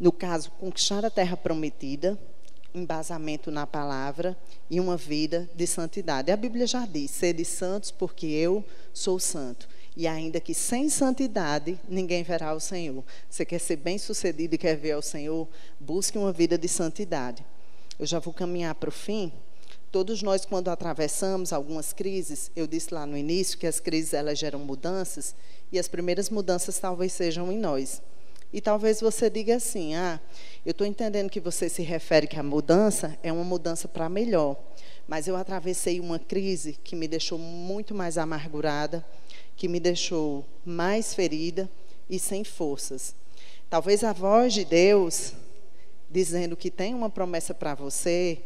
no 0.00 0.10
caso, 0.10 0.50
conquistar 0.52 1.04
a 1.04 1.10
terra 1.10 1.36
prometida, 1.36 2.18
embasamento 2.74 3.50
na 3.50 3.66
palavra 3.66 4.36
e 4.70 4.80
uma 4.80 4.96
vida 4.96 5.48
de 5.54 5.66
santidade. 5.66 6.30
A 6.30 6.36
Bíblia 6.36 6.66
já 6.66 6.86
diz: 6.86 7.10
sede 7.10 7.44
santos, 7.44 7.90
porque 7.90 8.26
eu 8.26 8.64
sou 8.92 9.18
santo. 9.18 9.68
E 9.98 10.06
ainda 10.06 10.38
que 10.38 10.54
sem 10.54 10.88
santidade, 10.88 11.76
ninguém 11.88 12.22
verá 12.22 12.54
o 12.54 12.60
Senhor. 12.60 13.02
Você 13.28 13.44
quer 13.44 13.58
ser 13.58 13.74
bem 13.74 13.98
sucedido 13.98 14.54
e 14.54 14.58
quer 14.58 14.76
ver 14.76 14.96
o 14.96 15.02
Senhor? 15.02 15.48
Busque 15.80 16.16
uma 16.16 16.30
vida 16.32 16.56
de 16.56 16.68
santidade. 16.68 17.44
Eu 17.98 18.06
já 18.06 18.20
vou 18.20 18.32
caminhar 18.32 18.76
para 18.76 18.90
o 18.90 18.92
fim. 18.92 19.32
Todos 19.90 20.22
nós, 20.22 20.44
quando 20.44 20.68
atravessamos 20.68 21.52
algumas 21.52 21.92
crises, 21.92 22.48
eu 22.54 22.68
disse 22.68 22.94
lá 22.94 23.04
no 23.06 23.16
início 23.16 23.58
que 23.58 23.66
as 23.66 23.80
crises 23.80 24.14
elas 24.14 24.38
geram 24.38 24.60
mudanças 24.60 25.34
e 25.72 25.80
as 25.80 25.88
primeiras 25.88 26.30
mudanças 26.30 26.78
talvez 26.78 27.12
sejam 27.12 27.50
em 27.50 27.58
nós. 27.58 28.00
E 28.52 28.60
talvez 28.60 29.00
você 29.00 29.28
diga 29.28 29.56
assim: 29.56 29.96
ah, 29.96 30.20
eu 30.64 30.70
estou 30.70 30.86
entendendo 30.86 31.28
que 31.28 31.40
você 31.40 31.68
se 31.68 31.82
refere 31.82 32.28
que 32.28 32.38
a 32.38 32.42
mudança 32.44 33.18
é 33.20 33.32
uma 33.32 33.42
mudança 33.42 33.88
para 33.88 34.08
melhor, 34.08 34.56
mas 35.08 35.26
eu 35.26 35.34
atravessei 35.34 35.98
uma 35.98 36.20
crise 36.20 36.78
que 36.84 36.94
me 36.94 37.08
deixou 37.08 37.36
muito 37.36 37.96
mais 37.96 38.16
amargurada, 38.16 39.04
que 39.58 39.68
me 39.68 39.80
deixou 39.80 40.46
mais 40.64 41.12
ferida 41.12 41.68
e 42.08 42.18
sem 42.18 42.44
forças. 42.44 43.14
Talvez 43.68 44.02
a 44.02 44.14
voz 44.14 44.54
de 44.54 44.64
Deus 44.64 45.34
dizendo 46.08 46.56
que 46.56 46.70
tem 46.70 46.94
uma 46.94 47.10
promessa 47.10 47.52
para 47.52 47.74
você 47.74 48.40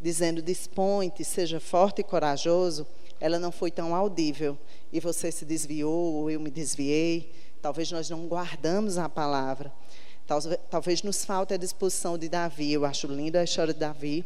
dizendo 0.00 0.40
dispõe-te, 0.40 1.24
seja 1.24 1.58
forte 1.58 2.00
e 2.00 2.04
corajoso, 2.04 2.86
ela 3.18 3.38
não 3.38 3.50
foi 3.50 3.70
tão 3.70 3.94
audível. 3.94 4.56
E 4.92 5.00
você 5.00 5.32
se 5.32 5.44
desviou, 5.44 6.14
ou 6.14 6.30
eu 6.30 6.38
me 6.38 6.50
desviei. 6.50 7.32
Talvez 7.60 7.90
nós 7.90 8.08
não 8.08 8.26
guardamos 8.26 8.96
a 8.96 9.08
palavra. 9.08 9.72
Talvez 10.70 11.02
nos 11.02 11.24
falte 11.24 11.54
a 11.54 11.56
disposição 11.56 12.16
de 12.16 12.28
Davi. 12.28 12.72
Eu 12.72 12.84
acho 12.84 13.06
linda 13.06 13.40
a 13.40 13.44
história 13.44 13.74
de 13.74 13.80
Davi, 13.80 14.24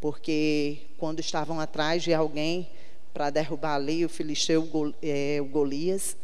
porque 0.00 0.78
quando 0.98 1.20
estavam 1.20 1.58
atrás 1.58 2.02
de 2.02 2.14
alguém 2.14 2.70
para 3.12 3.30
derrubar 3.30 3.74
ali 3.74 4.04
o 4.04 4.08
filisteu, 4.08 4.68
é, 5.02 5.38
o 5.40 5.46
Golias, 5.46 6.16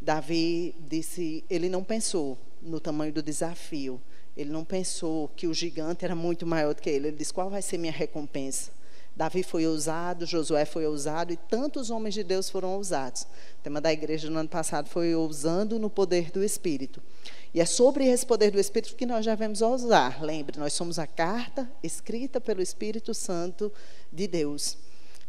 Davi 0.00 0.74
disse, 0.88 1.44
ele 1.50 1.68
não 1.68 1.84
pensou 1.84 2.38
no 2.62 2.80
tamanho 2.80 3.12
do 3.12 3.22
desafio. 3.22 4.00
Ele 4.36 4.50
não 4.50 4.64
pensou 4.64 5.28
que 5.36 5.46
o 5.46 5.54
gigante 5.54 6.04
era 6.04 6.14
muito 6.14 6.46
maior 6.46 6.74
do 6.74 6.80
que 6.80 6.88
ele. 6.88 7.08
Ele 7.08 7.16
disse: 7.16 7.32
Qual 7.32 7.50
vai 7.50 7.60
ser 7.60 7.78
minha 7.78 7.92
recompensa? 7.92 8.70
Davi 9.14 9.42
foi 9.42 9.66
ousado, 9.66 10.24
Josué 10.24 10.64
foi 10.64 10.86
ousado 10.86 11.32
e 11.32 11.36
tantos 11.36 11.90
homens 11.90 12.14
de 12.14 12.22
Deus 12.22 12.48
foram 12.48 12.76
ousados. 12.76 13.22
O 13.22 13.62
tema 13.62 13.80
da 13.80 13.92
igreja 13.92 14.30
no 14.30 14.38
ano 14.38 14.48
passado 14.48 14.88
foi 14.88 15.14
ousando 15.14 15.78
no 15.78 15.90
poder 15.90 16.30
do 16.30 16.42
Espírito. 16.42 17.02
E 17.52 17.60
é 17.60 17.66
sobre 17.66 18.06
esse 18.06 18.24
poder 18.24 18.50
do 18.50 18.60
Espírito 18.60 18.94
que 18.94 19.04
nós 19.04 19.26
devemos 19.26 19.60
ousar. 19.60 20.22
Lembre, 20.22 20.58
nós 20.58 20.72
somos 20.72 20.98
a 20.98 21.06
carta 21.06 21.70
escrita 21.82 22.40
pelo 22.40 22.62
Espírito 22.62 23.12
Santo 23.12 23.70
de 24.12 24.26
Deus. 24.26 24.78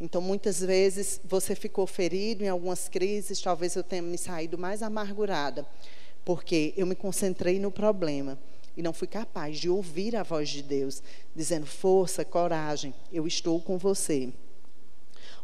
Então, 0.04 0.20
muitas 0.20 0.60
vezes 0.62 1.22
você 1.24 1.54
ficou 1.54 1.86
ferido 1.86 2.44
em 2.44 2.48
algumas 2.50 2.90
crises, 2.90 3.40
talvez 3.40 3.76
eu 3.76 3.84
tenha 3.84 4.02
me 4.02 4.18
saído 4.18 4.58
mais 4.58 4.82
amargurada, 4.82 5.64
porque 6.26 6.74
eu 6.76 6.88
me 6.88 6.96
concentrei 6.96 7.60
no 7.60 7.70
problema 7.70 8.36
e 8.76 8.82
não 8.82 8.94
fui 8.94 9.08
capaz 9.08 9.60
de 9.60 9.70
ouvir 9.70 10.16
a 10.16 10.24
voz 10.24 10.50
de 10.50 10.64
Deus, 10.64 11.04
dizendo: 11.36 11.68
força, 11.68 12.26
coragem, 12.26 12.96
eu 13.14 13.28
estou 13.28 13.62
com 13.62 13.78
você. 13.78 14.34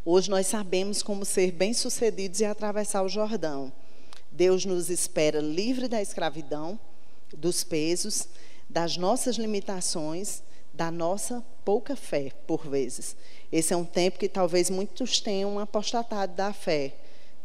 Hoje 0.04 0.28
nós 0.28 0.48
sabemos 0.48 1.04
como 1.04 1.24
ser 1.24 1.52
bem-sucedidos 1.52 2.40
e 2.40 2.46
atravessar 2.46 3.04
o 3.04 3.10
Jordão. 3.10 3.72
Deus 4.32 4.66
nos 4.66 4.90
espera 4.90 5.40
livre 5.40 5.88
da 5.88 6.02
escravidão, 6.02 6.80
dos 7.32 7.64
pesos, 7.64 8.28
das 8.68 8.98
nossas 8.98 9.36
limitações, 9.36 10.42
da 10.74 10.90
nossa 10.90 11.44
pouca 11.64 11.96
fé, 11.96 12.32
por 12.48 12.68
vezes. 12.68 13.16
Esse 13.52 13.74
é 13.74 13.78
um 13.78 13.86
tempo 13.86 14.20
que 14.20 14.28
talvez 14.28 14.70
muitos 14.70 15.20
tenham 15.20 15.58
apostatado 15.60 16.36
da 16.36 16.52
fé, 16.52 16.94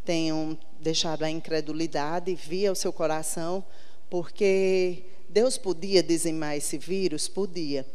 tenham 0.05 0.59
deixado 0.81 1.23
a 1.23 1.31
incredulidade 1.31 2.35
vir 2.35 2.67
ao 2.67 2.75
seu 2.75 2.93
coração, 2.93 3.65
porque 4.11 5.05
Deus 5.29 5.57
podia 5.57 6.03
dizimar 6.03 6.57
esse 6.57 6.77
vírus? 6.77 7.29
Podia. 7.29 7.87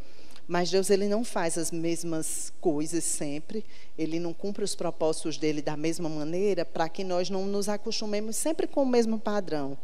Mas 0.46 0.70
Deus 0.70 0.88
ele 0.88 1.06
não 1.06 1.22
faz 1.22 1.58
as 1.58 1.70
mesmas 1.70 2.50
coisas 2.58 3.04
sempre, 3.04 3.62
ele 3.98 4.18
não 4.18 4.32
cumpre 4.32 4.64
os 4.64 4.74
propósitos 4.74 5.36
dele 5.36 5.60
da 5.60 5.76
mesma 5.76 6.08
maneira 6.08 6.64
para 6.64 6.88
que 6.88 7.04
nós 7.04 7.28
não 7.28 7.44
nos 7.44 7.68
acostumemos 7.68 8.36
sempre 8.36 8.66
com 8.66 8.82
o 8.82 8.86
mesmo 8.86 9.18
padrão. 9.18 9.76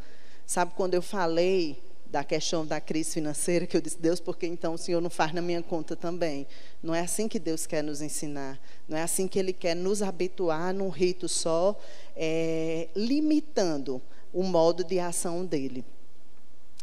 Sabe 0.46 0.72
quando 0.74 0.94
eu 0.94 1.02
falei 1.02 1.78
da 2.14 2.22
questão 2.22 2.64
da 2.64 2.80
crise 2.80 3.14
financeira, 3.14 3.66
que 3.66 3.76
eu 3.76 3.80
disse, 3.80 3.98
Deus, 3.98 4.20
porque 4.20 4.46
então 4.46 4.74
o 4.74 4.78
Senhor 4.78 5.00
não 5.00 5.10
faz 5.10 5.32
na 5.32 5.42
minha 5.42 5.60
conta 5.60 5.96
também? 5.96 6.46
Não 6.80 6.94
é 6.94 7.00
assim 7.00 7.26
que 7.26 7.40
Deus 7.40 7.66
quer 7.66 7.82
nos 7.82 8.00
ensinar. 8.00 8.56
Não 8.88 8.96
é 8.96 9.02
assim 9.02 9.26
que 9.26 9.36
Ele 9.36 9.52
quer 9.52 9.74
nos 9.74 10.00
habituar 10.00 10.72
num 10.72 10.90
rito 10.90 11.28
só, 11.28 11.76
é, 12.14 12.86
limitando 12.94 14.00
o 14.32 14.44
modo 14.44 14.84
de 14.84 15.00
ação 15.00 15.44
dele. 15.44 15.84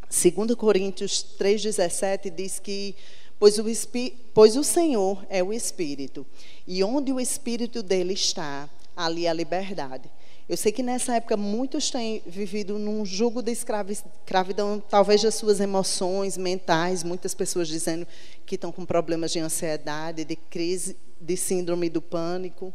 2 0.09 0.53
Coríntios 0.55 1.25
3,17 1.39 2.29
diz 2.29 2.59
que 2.59 2.93
pois 3.39 3.57
o, 3.57 3.63
pois 4.33 4.57
o 4.57 4.65
Senhor 4.65 5.25
é 5.29 5.41
o 5.41 5.53
Espírito, 5.53 6.27
e 6.67 6.83
onde 6.83 7.13
o 7.13 7.21
Espírito 7.21 7.81
dele 7.81 8.15
está, 8.15 8.69
ali 8.97 9.29
a 9.29 9.33
liberdade. 9.33 10.11
Eu 10.51 10.57
sei 10.57 10.69
que 10.69 10.83
nessa 10.83 11.15
época 11.15 11.37
muitos 11.37 11.89
têm 11.89 12.21
vivido 12.27 12.77
num 12.77 13.05
jugo 13.05 13.41
de 13.41 13.53
escravidão, 13.53 14.83
talvez 14.89 15.21
das 15.21 15.35
suas 15.35 15.61
emoções 15.61 16.35
mentais, 16.35 17.05
muitas 17.05 17.33
pessoas 17.33 17.69
dizendo 17.69 18.05
que 18.45 18.55
estão 18.55 18.69
com 18.69 18.83
problemas 18.83 19.31
de 19.31 19.39
ansiedade, 19.39 20.25
de 20.25 20.35
crise, 20.35 20.97
de 21.21 21.37
síndrome 21.37 21.89
do 21.89 22.01
pânico. 22.01 22.73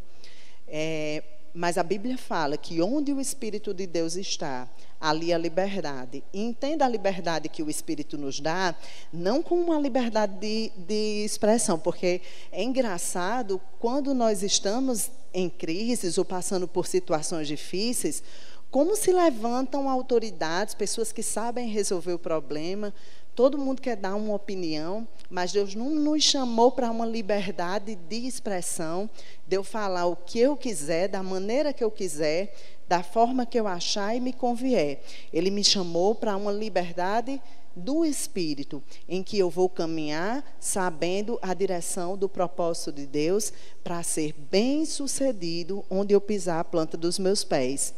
É, 0.67 1.23
mas 1.53 1.77
a 1.77 1.83
Bíblia 1.83 2.17
fala 2.17 2.57
que 2.57 2.81
onde 2.81 3.13
o 3.13 3.21
Espírito 3.21 3.75
de 3.75 3.87
Deus 3.87 4.17
está, 4.17 4.67
ali 5.01 5.33
a 5.33 5.39
liberdade. 5.39 6.23
E 6.33 6.43
entenda 6.43 6.85
a 6.85 6.89
liberdade 6.89 7.49
que 7.49 7.63
o 7.63 7.71
Espírito 7.71 8.17
nos 8.17 8.41
dá, 8.41 8.75
não 9.13 9.43
como 9.43 9.63
uma 9.63 9.81
liberdade 9.81 10.35
de, 10.39 10.73
de 10.77 11.25
expressão, 11.25 11.79
porque 11.79 12.21
é 12.51 12.63
engraçado 12.63 13.61
quando 13.79 14.15
nós 14.15 14.43
estamos 14.43 15.11
em 15.33 15.49
crises 15.49 16.19
ou 16.19 16.25
passando 16.25 16.67
por 16.67 16.87
situações 16.87 17.47
difíceis, 17.47 18.23
como 18.71 18.97
se 18.97 19.13
levantam 19.13 19.89
autoridades, 19.89 20.75
pessoas 20.75 21.13
que 21.13 21.23
sabem 21.23 21.69
resolver 21.69 22.13
o 22.13 22.19
problema, 22.19 22.93
Todo 23.37 23.59
mundo 23.59 23.83
quer 23.83 23.97
dar 23.97 24.15
uma 24.15 24.35
opinião, 24.35 25.07
mas 25.29 25.53
Deus 25.53 25.75
não 25.75 25.91
nos 25.91 26.25
chamou 26.25 26.73
para 26.73 26.91
uma 26.91 27.05
liberdade 27.05 27.95
de 27.95 28.27
expressão, 28.27 29.11
de 29.47 29.59
eu 29.59 29.63
falar 29.63 30.07
o 30.07 30.17
que 30.17 30.41
eu 30.41 30.57
quiser, 30.57 31.07
da 31.07 31.23
maneira 31.23 31.71
que 31.71 31.85
eu 31.85 31.91
quiser, 31.91 32.57
da 32.89 33.03
forma 33.03 33.47
que 33.47 33.59
eu 33.59 33.67
achar 33.67 34.15
e 34.15 34.21
me 34.21 34.33
convier. 34.33 35.03
Ele 35.33 35.51
me 35.51 35.65
chamou 35.65 36.15
para 36.15 36.37
uma 36.37 36.53
liberdade 36.53 37.41
do 37.77 38.07
Espírito, 38.07 38.83
em 39.07 39.23
que 39.23 39.39
eu 39.39 39.51
vou 39.51 39.69
caminhar 39.69 40.43
sabendo 40.59 41.39
a 41.43 41.53
direção 41.53 42.17
do 42.17 42.27
propósito 42.27 42.91
de 42.91 43.07
Deus 43.07 43.53
para 43.85 44.03
ser 44.03 44.35
bem-sucedido 44.51 45.85
onde 45.91 46.15
eu 46.15 46.21
pisar 46.21 46.61
a 46.61 46.65
planta 46.65 46.97
dos 46.97 47.19
meus 47.19 47.45
pés. 47.45 47.93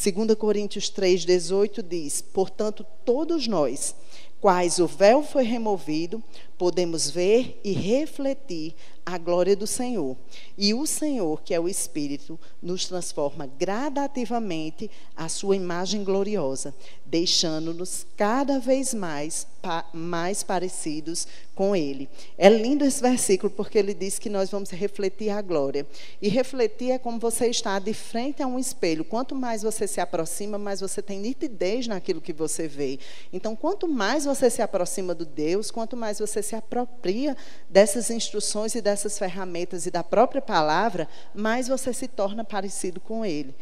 2 0.00 0.34
Coríntios 0.36 0.90
3,18 0.90 1.82
diz: 1.82 2.22
Portanto, 2.22 2.86
todos 3.04 3.48
nós 3.48 3.96
quais 4.40 4.78
o 4.78 4.86
véu 4.86 5.22
foi 5.22 5.42
removido, 5.42 6.22
podemos 6.58 7.10
ver 7.10 7.60
e 7.62 7.72
refletir 7.72 8.74
a 9.06 9.18
glória 9.18 9.54
do 9.54 9.68
Senhor. 9.68 10.16
E 10.58 10.74
o 10.74 10.84
Senhor, 10.84 11.40
que 11.42 11.54
é 11.54 11.60
o 11.60 11.68
Espírito, 11.68 12.36
nos 12.60 12.86
transforma 12.86 13.46
gradativamente 13.46 14.90
à 15.16 15.28
sua 15.28 15.54
imagem 15.54 16.02
gloriosa, 16.02 16.74
deixando-nos 17.04 18.04
cada 18.16 18.58
vez 18.58 18.92
mais, 18.92 19.46
mais 19.92 20.42
parecidos 20.42 21.28
com 21.54 21.76
Ele. 21.76 22.08
É 22.36 22.48
lindo 22.48 22.84
esse 22.84 23.00
versículo 23.00 23.50
porque 23.50 23.78
ele 23.78 23.94
diz 23.94 24.18
que 24.18 24.28
nós 24.28 24.50
vamos 24.50 24.70
refletir 24.70 25.30
a 25.30 25.40
glória. 25.40 25.86
E 26.20 26.28
refletir 26.28 26.90
é 26.90 26.98
como 26.98 27.20
você 27.20 27.46
está 27.46 27.78
de 27.78 27.94
frente 27.94 28.42
a 28.42 28.46
um 28.46 28.58
espelho. 28.58 29.04
Quanto 29.04 29.36
mais 29.36 29.62
você 29.62 29.86
se 29.86 30.00
aproxima, 30.00 30.58
mais 30.58 30.80
você 30.80 31.00
tem 31.00 31.20
nitidez 31.20 31.86
naquilo 31.86 32.20
que 32.20 32.32
você 32.32 32.66
vê. 32.66 32.98
Então, 33.32 33.54
quanto 33.54 33.86
mais 33.86 34.24
você 34.24 34.50
se 34.50 34.62
aproxima 34.62 35.14
do 35.14 35.24
Deus, 35.24 35.70
quanto 35.70 35.96
mais 35.96 36.18
você 36.18 36.42
se 36.46 36.56
apropria 36.56 37.36
dessas 37.68 38.10
instruções 38.10 38.74
e 38.74 38.80
dessas 38.80 39.18
ferramentas 39.18 39.86
e 39.86 39.90
da 39.90 40.02
própria 40.02 40.40
palavra, 40.40 41.08
mais 41.34 41.68
você 41.68 41.92
se 41.92 42.08
torna 42.08 42.44
parecido 42.44 43.00
com 43.00 43.24
Ele. 43.24 43.54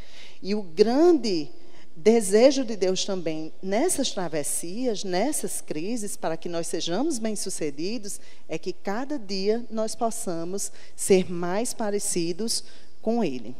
E 0.42 0.54
o 0.54 0.62
grande 0.62 1.50
desejo 1.96 2.64
de 2.64 2.76
Deus 2.76 3.04
também 3.04 3.52
nessas 3.62 4.10
travessias, 4.10 5.04
nessas 5.04 5.60
crises, 5.60 6.16
para 6.16 6.36
que 6.36 6.48
nós 6.48 6.66
sejamos 6.66 7.18
bem-sucedidos, 7.18 8.20
é 8.48 8.58
que 8.58 8.72
cada 8.72 9.18
dia 9.18 9.64
nós 9.70 9.94
possamos 9.94 10.72
ser 10.96 11.30
mais 11.30 11.72
parecidos 11.72 12.64
com 13.00 13.22
Ele. 13.22 13.54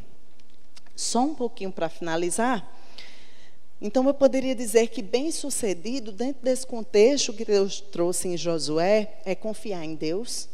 Só 0.96 1.20
um 1.20 1.34
pouquinho 1.34 1.72
para 1.72 1.88
finalizar. 1.88 2.68
Então, 3.80 4.06
eu 4.06 4.14
poderia 4.14 4.54
dizer 4.54 4.88
que 4.88 5.02
bem-sucedido, 5.02 6.12
dentro 6.12 6.42
desse 6.42 6.66
contexto 6.66 7.32
que 7.32 7.44
Deus 7.44 7.80
trouxe 7.80 8.28
em 8.28 8.36
Josué, 8.36 9.18
é 9.24 9.34
confiar 9.34 9.84
em 9.84 9.94
Deus, 9.94 10.48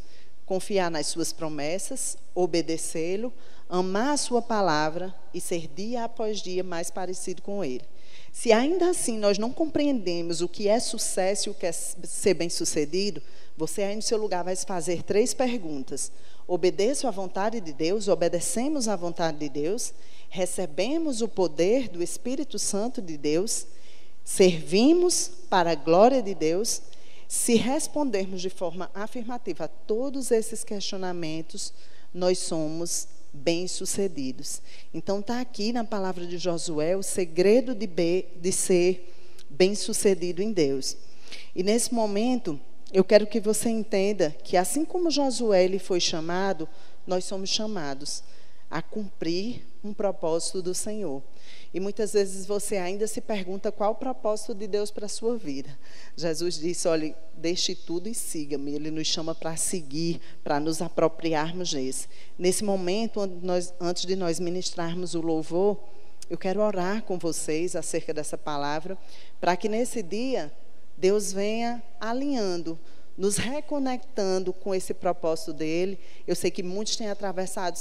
confiar 0.46 0.90
nas 0.90 1.06
suas 1.06 1.32
promessas, 1.32 2.16
obedecê-lo, 2.34 3.32
amar 3.68 4.14
a 4.14 4.16
sua 4.16 4.42
palavra 4.42 5.14
e 5.32 5.40
ser 5.40 5.68
dia 5.68 6.04
após 6.04 6.42
dia 6.42 6.64
mais 6.64 6.90
parecido 6.90 7.40
com 7.40 7.64
ele. 7.64 7.84
Se 8.32 8.52
ainda 8.52 8.90
assim 8.90 9.16
nós 9.16 9.38
não 9.38 9.52
compreendemos 9.52 10.40
o 10.40 10.48
que 10.48 10.66
é 10.66 10.80
sucesso 10.80 11.48
e 11.48 11.52
o 11.52 11.54
que 11.54 11.66
é 11.66 11.72
ser 11.72 12.34
bem-sucedido, 12.34 13.22
você 13.56 13.82
aí 13.82 13.94
no 13.94 14.02
seu 14.02 14.18
lugar 14.18 14.42
vai 14.42 14.56
se 14.56 14.64
fazer 14.66 15.02
três 15.02 15.34
perguntas. 15.34 16.10
Obedeço 16.50 17.06
à 17.06 17.12
vontade 17.12 17.60
de 17.60 17.72
Deus, 17.72 18.08
obedecemos 18.08 18.88
à 18.88 18.96
vontade 18.96 19.38
de 19.38 19.48
Deus, 19.48 19.94
recebemos 20.28 21.22
o 21.22 21.28
poder 21.28 21.88
do 21.88 22.02
Espírito 22.02 22.58
Santo 22.58 23.00
de 23.00 23.16
Deus, 23.16 23.66
servimos 24.24 25.30
para 25.48 25.70
a 25.70 25.74
glória 25.76 26.20
de 26.20 26.34
Deus. 26.34 26.82
Se 27.28 27.54
respondermos 27.54 28.42
de 28.42 28.50
forma 28.50 28.90
afirmativa 28.92 29.66
a 29.66 29.68
todos 29.68 30.32
esses 30.32 30.64
questionamentos, 30.64 31.72
nós 32.12 32.38
somos 32.38 33.06
bem-sucedidos. 33.32 34.60
Então 34.92 35.20
está 35.20 35.40
aqui 35.40 35.72
na 35.72 35.84
palavra 35.84 36.26
de 36.26 36.36
Josué 36.36 36.96
o 36.96 37.02
segredo 37.04 37.76
de, 37.76 37.86
de 37.86 38.50
ser 38.50 39.14
bem-sucedido 39.48 40.42
em 40.42 40.50
Deus. 40.50 40.96
E 41.54 41.62
nesse 41.62 41.94
momento, 41.94 42.58
eu 42.92 43.04
quero 43.04 43.26
que 43.26 43.40
você 43.40 43.68
entenda 43.68 44.30
que 44.42 44.56
assim 44.56 44.84
como 44.84 45.10
Josué 45.10 45.64
ele 45.64 45.78
foi 45.78 46.00
chamado, 46.00 46.68
nós 47.06 47.24
somos 47.24 47.48
chamados 47.48 48.22
a 48.70 48.80
cumprir 48.80 49.66
um 49.82 49.92
propósito 49.92 50.62
do 50.62 50.74
Senhor. 50.74 51.22
E 51.74 51.80
muitas 51.80 52.12
vezes 52.12 52.46
você 52.46 52.76
ainda 52.76 53.06
se 53.06 53.20
pergunta 53.20 53.72
qual 53.72 53.92
o 53.92 53.96
propósito 53.96 54.54
de 54.54 54.66
Deus 54.66 54.90
para 54.90 55.06
a 55.06 55.08
sua 55.08 55.36
vida. 55.36 55.76
Jesus 56.16 56.58
disse: 56.58 56.86
olhe, 56.86 57.14
deixe 57.34 57.74
tudo 57.74 58.08
e 58.08 58.14
siga-me. 58.14 58.72
Ele 58.74 58.90
nos 58.90 59.08
chama 59.08 59.34
para 59.34 59.56
seguir, 59.56 60.20
para 60.44 60.60
nos 60.60 60.80
apropriarmos 60.82 61.72
desse. 61.72 62.08
Nesse 62.38 62.62
momento, 62.62 63.26
nós, 63.42 63.72
antes 63.80 64.04
de 64.04 64.14
nós 64.14 64.38
ministrarmos 64.38 65.14
o 65.14 65.20
louvor, 65.20 65.78
eu 66.28 66.38
quero 66.38 66.60
orar 66.60 67.02
com 67.02 67.18
vocês 67.18 67.74
acerca 67.74 68.14
dessa 68.14 68.38
palavra, 68.38 68.96
para 69.40 69.56
que 69.56 69.68
nesse 69.68 70.02
dia 70.02 70.52
Deus 71.00 71.32
venha 71.32 71.82
alinhando 72.00 72.78
nos 73.18 73.36
reconectando 73.36 74.50
com 74.50 74.74
esse 74.74 74.94
propósito 74.94 75.52
dele. 75.52 75.98
Eu 76.26 76.34
sei 76.34 76.50
que 76.50 76.62
muitos 76.62 76.96
têm 76.96 77.10
atravessado 77.10 77.78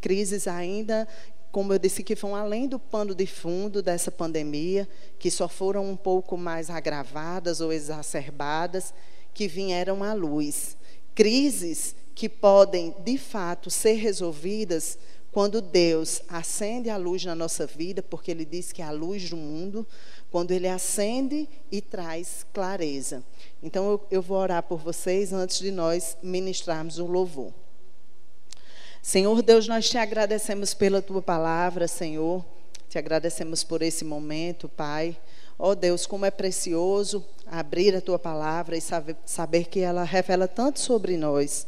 crises 0.00 0.48
ainda 0.48 1.06
como 1.50 1.72
eu 1.72 1.78
disse, 1.78 2.02
que 2.02 2.14
vão 2.14 2.36
além 2.36 2.68
do 2.68 2.78
pano 2.78 3.14
de 3.14 3.26
fundo 3.26 3.82
dessa 3.82 4.10
pandemia, 4.10 4.88
que 5.18 5.30
só 5.30 5.48
foram 5.48 5.90
um 5.90 5.96
pouco 5.96 6.36
mais 6.36 6.70
agravadas 6.70 7.60
ou 7.60 7.72
exacerbadas, 7.72 8.94
que 9.34 9.48
vieram 9.48 10.04
à 10.04 10.12
luz. 10.12 10.76
Crises 11.14 11.94
que 12.14 12.28
podem, 12.28 12.94
de 13.04 13.18
fato, 13.18 13.68
ser 13.68 13.94
resolvidas 13.94 14.96
quando 15.32 15.60
Deus 15.60 16.22
acende 16.28 16.90
a 16.90 16.96
luz 16.96 17.24
na 17.24 17.34
nossa 17.34 17.66
vida, 17.66 18.02
porque 18.02 18.30
Ele 18.30 18.44
diz 18.44 18.72
que 18.72 18.82
é 18.82 18.84
a 18.84 18.90
luz 18.90 19.28
do 19.30 19.36
mundo, 19.36 19.86
quando 20.30 20.52
Ele 20.52 20.68
acende 20.68 21.48
e 21.70 21.80
traz 21.80 22.46
clareza. 22.52 23.22
Então, 23.62 23.90
eu, 23.90 24.06
eu 24.10 24.22
vou 24.22 24.38
orar 24.38 24.62
por 24.62 24.78
vocês 24.78 25.32
antes 25.32 25.58
de 25.58 25.70
nós 25.70 26.16
ministrarmos 26.22 26.98
o 26.98 27.06
louvor. 27.06 27.52
Senhor 29.02 29.42
Deus, 29.42 29.66
nós 29.66 29.88
te 29.88 29.98
agradecemos 29.98 30.74
pela 30.74 31.00
tua 31.00 31.22
palavra, 31.22 31.88
Senhor. 31.88 32.44
Te 32.88 32.98
agradecemos 32.98 33.64
por 33.64 33.82
esse 33.82 34.04
momento, 34.04 34.68
Pai. 34.68 35.16
Ó 35.58 35.70
oh 35.70 35.74
Deus, 35.74 36.06
como 36.06 36.26
é 36.26 36.30
precioso 36.30 37.24
abrir 37.46 37.94
a 37.96 38.00
tua 38.00 38.18
palavra 38.18 38.76
e 38.76 38.80
saber, 38.80 39.16
saber 39.26 39.64
que 39.66 39.80
ela 39.80 40.04
revela 40.04 40.46
tanto 40.46 40.78
sobre 40.78 41.16
nós. 41.16 41.66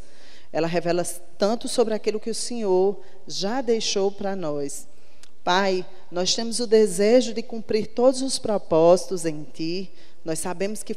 Ela 0.52 0.68
revela 0.68 1.04
tanto 1.36 1.68
sobre 1.68 1.94
aquilo 1.94 2.20
que 2.20 2.30
o 2.30 2.34
Senhor 2.34 3.00
já 3.26 3.60
deixou 3.60 4.12
para 4.12 4.36
nós. 4.36 4.86
Pai, 5.44 5.84
nós 6.10 6.34
temos 6.34 6.60
o 6.60 6.66
desejo 6.66 7.34
de 7.34 7.42
cumprir 7.42 7.88
todos 7.88 8.22
os 8.22 8.38
propósitos 8.38 9.24
em 9.26 9.42
Ti. 9.42 9.90
Nós 10.24 10.38
sabemos 10.38 10.84
que 10.84 10.94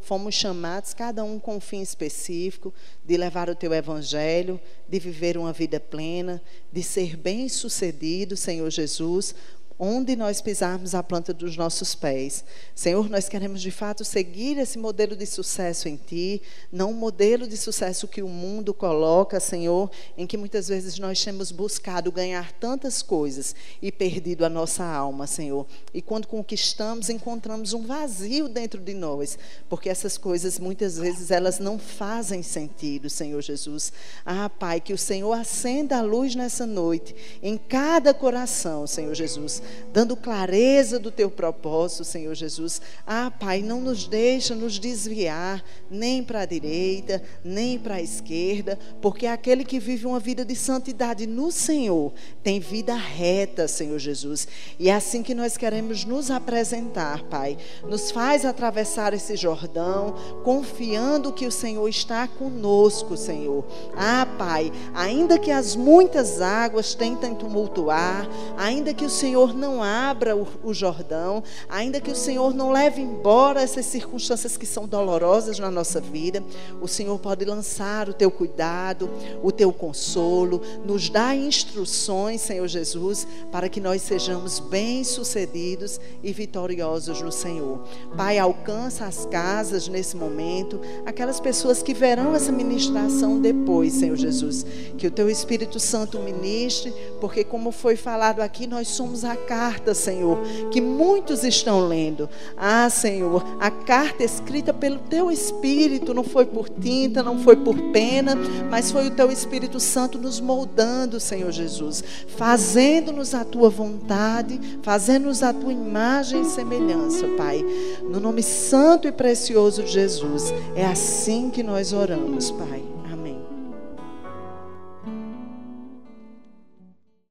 fomos 0.00 0.34
chamados, 0.34 0.94
cada 0.94 1.22
um 1.22 1.38
com 1.38 1.56
um 1.56 1.60
fim 1.60 1.82
específico, 1.82 2.72
de 3.04 3.18
levar 3.18 3.50
o 3.50 3.54
Teu 3.54 3.74
Evangelho, 3.74 4.58
de 4.88 4.98
viver 4.98 5.36
uma 5.36 5.52
vida 5.52 5.78
plena, 5.78 6.40
de 6.72 6.82
ser 6.82 7.18
bem-sucedido, 7.18 8.34
Senhor 8.34 8.70
Jesus, 8.70 9.34
onde 9.78 10.14
nós 10.16 10.40
pisarmos 10.40 10.94
a 10.94 11.02
planta 11.02 11.32
dos 11.32 11.56
nossos 11.56 11.94
pés. 11.94 12.44
Senhor, 12.74 13.08
nós 13.08 13.28
queremos 13.28 13.60
de 13.60 13.70
fato 13.70 14.04
seguir 14.04 14.58
esse 14.58 14.78
modelo 14.78 15.16
de 15.16 15.26
sucesso 15.26 15.88
em 15.88 15.96
Ti, 15.96 16.42
não 16.70 16.90
o 16.90 16.94
modelo 16.94 17.46
de 17.46 17.56
sucesso 17.56 18.08
que 18.08 18.22
o 18.22 18.28
mundo 18.28 18.74
coloca, 18.74 19.40
Senhor, 19.40 19.90
em 20.16 20.26
que 20.26 20.36
muitas 20.36 20.68
vezes 20.68 20.98
nós 20.98 21.22
temos 21.22 21.50
buscado 21.50 22.12
ganhar 22.12 22.52
tantas 22.52 23.02
coisas 23.02 23.54
e 23.80 23.90
perdido 23.90 24.44
a 24.44 24.48
nossa 24.48 24.84
alma, 24.84 25.26
Senhor. 25.26 25.66
E 25.92 26.02
quando 26.02 26.26
conquistamos, 26.26 27.08
encontramos 27.08 27.72
um 27.72 27.82
vazio 27.82 28.48
dentro 28.48 28.80
de 28.80 28.94
nós, 28.94 29.38
porque 29.68 29.88
essas 29.88 30.18
coisas 30.18 30.58
muitas 30.58 30.98
vezes 30.98 31.30
elas 31.30 31.58
não 31.58 31.78
fazem 31.78 32.42
sentido, 32.42 33.08
Senhor 33.08 33.40
Jesus. 33.40 33.92
Ah, 34.24 34.48
Pai, 34.48 34.80
que 34.80 34.92
o 34.92 34.98
Senhor 34.98 35.32
acenda 35.32 35.98
a 35.98 36.02
luz 36.02 36.34
nessa 36.34 36.66
noite 36.66 37.14
em 37.42 37.56
cada 37.56 38.12
coração, 38.12 38.86
Senhor 38.86 39.14
Jesus 39.14 39.61
dando 39.92 40.16
clareza 40.16 40.98
do 40.98 41.10
teu 41.10 41.30
propósito, 41.30 42.04
Senhor 42.04 42.34
Jesus. 42.34 42.80
Ah, 43.06 43.30
Pai, 43.30 43.62
não 43.62 43.80
nos 43.80 44.06
deixa 44.06 44.54
nos 44.54 44.78
desviar 44.78 45.62
nem 45.90 46.22
para 46.22 46.40
a 46.40 46.46
direita, 46.46 47.22
nem 47.44 47.78
para 47.78 47.96
a 47.96 48.02
esquerda, 48.02 48.78
porque 49.00 49.26
aquele 49.26 49.64
que 49.64 49.78
vive 49.78 50.06
uma 50.06 50.20
vida 50.20 50.44
de 50.44 50.56
santidade 50.56 51.26
no 51.26 51.50
Senhor 51.50 52.12
tem 52.42 52.60
vida 52.60 52.94
reta, 52.94 53.68
Senhor 53.68 53.98
Jesus. 53.98 54.48
E 54.78 54.88
é 54.88 54.94
assim 54.94 55.22
que 55.22 55.34
nós 55.34 55.56
queremos 55.56 56.04
nos 56.04 56.30
apresentar, 56.30 57.22
Pai. 57.24 57.56
Nos 57.88 58.10
faz 58.10 58.44
atravessar 58.44 59.14
esse 59.14 59.36
Jordão, 59.36 60.14
confiando 60.42 61.32
que 61.32 61.46
o 61.46 61.52
Senhor 61.52 61.88
está 61.88 62.26
conosco, 62.26 63.16
Senhor. 63.16 63.64
Ah, 63.96 64.26
Pai, 64.38 64.72
ainda 64.94 65.38
que 65.38 65.50
as 65.50 65.76
muitas 65.76 66.40
águas 66.40 66.94
tentem 66.94 67.34
tumultuar, 67.34 68.28
ainda 68.56 68.94
que 68.94 69.04
o 69.04 69.10
Senhor 69.52 69.54
não 69.54 69.82
abra 69.82 70.36
o, 70.36 70.46
o 70.64 70.74
Jordão, 70.74 71.42
ainda 71.68 72.00
que 72.00 72.10
o 72.10 72.16
Senhor 72.16 72.54
não 72.54 72.72
leve 72.72 73.00
embora 73.02 73.60
essas 73.60 73.84
circunstâncias 73.86 74.56
que 74.56 74.66
são 74.66 74.88
dolorosas 74.88 75.58
na 75.58 75.70
nossa 75.70 76.00
vida, 76.00 76.42
o 76.80 76.88
Senhor 76.88 77.18
pode 77.18 77.44
lançar 77.44 78.08
o 78.08 78.14
teu 78.14 78.30
cuidado, 78.30 79.10
o 79.42 79.52
teu 79.52 79.72
consolo, 79.72 80.62
nos 80.84 81.10
dar 81.10 81.36
instruções, 81.36 82.40
Senhor 82.40 82.66
Jesus, 82.66 83.26
para 83.50 83.68
que 83.68 83.80
nós 83.80 84.02
sejamos 84.02 84.58
bem-sucedidos 84.58 86.00
e 86.22 86.32
vitoriosos 86.32 87.20
no 87.20 87.32
Senhor. 87.32 87.80
Pai, 88.16 88.38
alcança 88.38 89.04
as 89.04 89.26
casas 89.26 89.86
nesse 89.88 90.16
momento, 90.16 90.80
aquelas 91.04 91.40
pessoas 91.40 91.82
que 91.82 91.92
verão 91.92 92.34
essa 92.34 92.52
ministração 92.52 93.40
depois, 93.40 93.92
Senhor 93.92 94.16
Jesus. 94.16 94.64
Que 94.96 95.06
o 95.06 95.10
teu 95.10 95.28
Espírito 95.28 95.78
Santo 95.78 96.18
ministre, 96.18 96.92
porque, 97.20 97.44
como 97.44 97.70
foi 97.70 97.96
falado 97.96 98.40
aqui, 98.40 98.66
nós 98.66 98.88
somos 98.88 99.24
a 99.24 99.36
carta, 99.46 99.94
Senhor, 99.94 100.38
que 100.70 100.80
muitos 100.80 101.44
estão 101.44 101.86
lendo. 101.86 102.28
Ah, 102.56 102.88
Senhor, 102.88 103.44
a 103.60 103.70
carta 103.70 104.24
escrita 104.24 104.72
pelo 104.72 104.98
teu 104.98 105.30
Espírito, 105.30 106.14
não 106.14 106.24
foi 106.24 106.46
por 106.46 106.68
tinta, 106.68 107.22
não 107.22 107.38
foi 107.38 107.56
por 107.56 107.76
pena, 107.92 108.36
mas 108.70 108.90
foi 108.90 109.06
o 109.06 109.10
teu 109.10 109.30
Espírito 109.30 109.78
Santo 109.78 110.18
nos 110.18 110.40
moldando, 110.40 111.20
Senhor 111.20 111.50
Jesus, 111.50 112.02
fazendo-nos 112.36 113.34
a 113.34 113.44
tua 113.44 113.68
vontade, 113.68 114.60
fazendo-nos 114.82 115.42
a 115.42 115.52
tua 115.52 115.72
imagem 115.72 116.42
e 116.42 116.46
semelhança, 116.46 117.26
Pai. 117.36 117.64
No 118.02 118.20
nome 118.20 118.42
santo 118.42 119.08
e 119.08 119.12
precioso 119.12 119.82
de 119.82 119.92
Jesus, 119.92 120.52
é 120.74 120.84
assim 120.84 121.50
que 121.50 121.62
nós 121.62 121.92
oramos, 121.92 122.50
Pai. 122.50 123.01